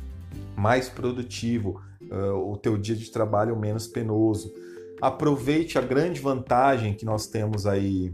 mais 0.55 0.87
produtivo. 0.91 1.81
Uh, 2.03 2.53
o 2.53 2.59
teu 2.59 2.77
dia 2.77 2.95
de 2.95 3.11
trabalho 3.11 3.57
menos 3.57 3.87
penoso. 3.87 4.53
Aproveite 5.01 5.79
a 5.79 5.81
grande 5.81 6.21
vantagem 6.21 6.93
que 6.93 7.07
nós 7.07 7.27
temos 7.27 7.67
aí 7.67 8.13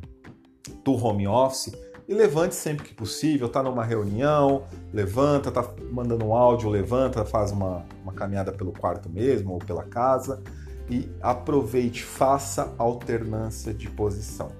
do 0.84 0.92
home 0.94 1.26
office 1.26 1.72
e 2.10 2.12
levante 2.12 2.56
sempre 2.56 2.88
que 2.88 2.92
possível, 2.92 3.48
tá 3.48 3.62
numa 3.62 3.84
reunião, 3.84 4.64
levanta, 4.92 5.48
tá 5.48 5.64
mandando 5.92 6.24
um 6.24 6.34
áudio, 6.34 6.68
levanta, 6.68 7.24
faz 7.24 7.52
uma, 7.52 7.86
uma 8.02 8.12
caminhada 8.12 8.50
pelo 8.50 8.72
quarto 8.72 9.08
mesmo 9.08 9.52
ou 9.52 9.60
pela 9.60 9.84
casa 9.84 10.42
e 10.90 11.08
aproveite, 11.22 12.02
faça 12.02 12.74
alternância 12.76 13.72
de 13.72 13.88
posição. 13.88 14.50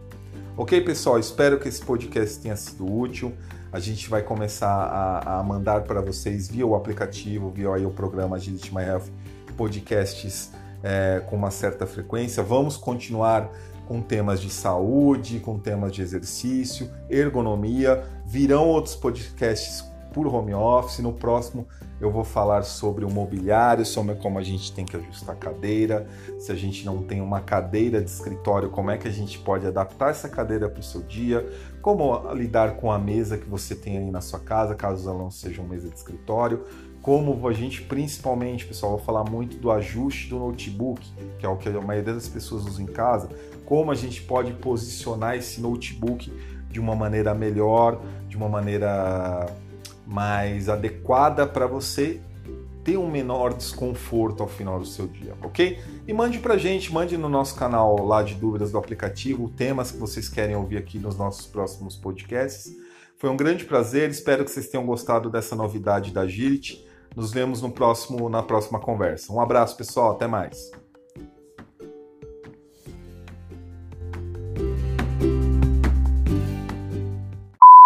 Ok, 0.57 0.81
pessoal? 0.83 1.19
Espero 1.19 1.59
que 1.59 1.69
esse 1.69 1.83
podcast 1.85 2.39
tenha 2.39 2.55
sido 2.55 2.89
útil. 2.89 3.35
A 3.73 3.81
gente 3.81 4.09
vai 4.09 4.23
começar 4.23 4.71
a, 4.71 5.41
a 5.41 5.43
mandar 5.43 5.83
para 5.83 6.01
vocês 6.01 6.47
via 6.47 6.65
o 6.65 6.77
aplicativo, 6.77 7.51
via 7.51 7.75
aí 7.75 7.85
o 7.85 7.91
programa 7.91 8.37
Agility 8.37 8.73
My 8.73 8.85
Health, 8.85 9.11
podcasts 9.57 10.53
é, 10.85 11.21
com 11.29 11.35
uma 11.35 11.51
certa 11.51 11.85
frequência. 11.85 12.45
Vamos 12.45 12.77
continuar 12.77 13.51
com 13.91 14.01
temas 14.01 14.41
de 14.41 14.49
saúde, 14.49 15.41
com 15.41 15.59
temas 15.59 15.91
de 15.91 16.01
exercício, 16.01 16.89
ergonomia. 17.09 18.05
Virão 18.25 18.69
outros 18.69 18.95
podcasts 18.95 19.85
por 20.15 20.29
home 20.29 20.55
office. 20.55 21.01
No 21.01 21.13
próximo 21.13 21.67
eu 22.01 22.09
vou 22.09 22.23
falar 22.23 22.63
sobre 22.63 23.05
o 23.05 23.11
mobiliário, 23.11 23.85
sobre 23.85 24.15
como 24.15 24.39
a 24.39 24.45
gente 24.45 24.73
tem 24.73 24.85
que 24.85 24.97
ajustar 24.97 25.35
a 25.35 25.39
cadeira, 25.39 26.07
se 26.39 26.53
a 26.53 26.55
gente 26.55 26.87
não 26.87 27.03
tem 27.03 27.21
uma 27.21 27.41
cadeira 27.41 28.01
de 28.01 28.09
escritório, 28.09 28.71
como 28.71 28.93
é 28.93 28.97
que 28.97 29.09
a 29.09 29.11
gente 29.11 29.39
pode 29.41 29.67
adaptar 29.67 30.11
essa 30.11 30.29
cadeira 30.29 30.69
para 30.69 30.81
o 30.81 30.85
seu 30.85 31.03
dia, 31.03 31.47
como 31.83 32.33
lidar 32.33 32.77
com 32.77 32.93
a 32.93 32.99
mesa 32.99 33.37
que 33.37 33.47
você 33.47 33.75
tem 33.75 33.99
aí 33.99 34.11
na 34.11 34.21
sua 34.21 34.39
casa, 34.39 34.75
caso 34.75 35.11
ela 35.11 35.19
não 35.19 35.33
seja 35.33 35.61
uma 35.61 35.71
mesa 35.71 35.91
de 35.91 35.97
escritório, 35.97 36.65
como 37.03 37.49
a 37.49 37.53
gente 37.53 37.83
principalmente, 37.83 38.67
pessoal, 38.67 38.93
vou 38.93 39.01
falar 39.01 39.25
muito 39.25 39.57
do 39.57 39.71
ajuste 39.71 40.29
do 40.29 40.39
notebook, 40.39 41.07
que 41.39 41.47
é 41.47 41.49
o 41.49 41.57
que 41.57 41.69
a 41.69 41.81
maioria 41.81 42.15
das 42.15 42.29
pessoas 42.29 42.67
usa 42.67 42.83
em 42.83 42.87
casa, 42.87 43.29
como 43.65 43.91
a 43.91 43.95
gente 43.95 44.23
pode 44.23 44.53
posicionar 44.55 45.37
esse 45.37 45.61
notebook 45.61 46.31
de 46.69 46.79
uma 46.79 46.95
maneira 46.95 47.35
melhor, 47.35 48.01
de 48.29 48.37
uma 48.37 48.49
maneira 48.49 49.47
mais 50.07 50.69
adequada 50.69 51.47
para 51.47 51.67
você 51.67 52.21
ter 52.85 52.97
um 52.97 53.11
menor 53.11 53.55
desconforto 53.55 54.43
ao 54.43 54.49
final 54.49 54.79
do 54.79 54.87
seu 54.87 55.07
dia, 55.07 55.35
ok? 55.43 55.79
E 56.07 56.13
mande 56.13 56.39
pra 56.39 56.57
gente, 56.57 56.93
mande 56.93 57.17
no 57.17 57.29
nosso 57.29 57.55
canal 57.55 58.05
lá 58.05 58.23
de 58.23 58.35
dúvidas 58.35 58.73
do 58.73 58.79
aplicativo 58.79 59.49
temas 59.49 59.91
que 59.91 59.99
vocês 59.99 60.29
querem 60.29 60.57
ouvir 60.57 60.79
aqui 60.79 60.99
nos 60.99 61.17
nossos 61.17 61.47
próximos 61.47 61.97
podcasts. 61.97 62.75
Foi 63.17 63.29
um 63.29 63.37
grande 63.37 63.65
prazer, 63.65 64.11
espero 64.11 64.45
que 64.45 64.51
vocês 64.51 64.69
tenham 64.69 64.87
gostado 64.87 65.31
dessa 65.31 65.55
novidade 65.55 66.11
da 66.11 66.23
Agility. 66.23 66.90
Nos 67.17 67.33
vemos 67.33 67.61
no 67.61 67.71
próximo, 67.71 68.29
na 68.29 68.43
próxima 68.43 68.81
conversa. 68.81 69.33
Um 69.33 69.41
abraço, 69.41 69.77
pessoal, 69.77 70.13
até 70.13 70.27
mais. 70.27 70.71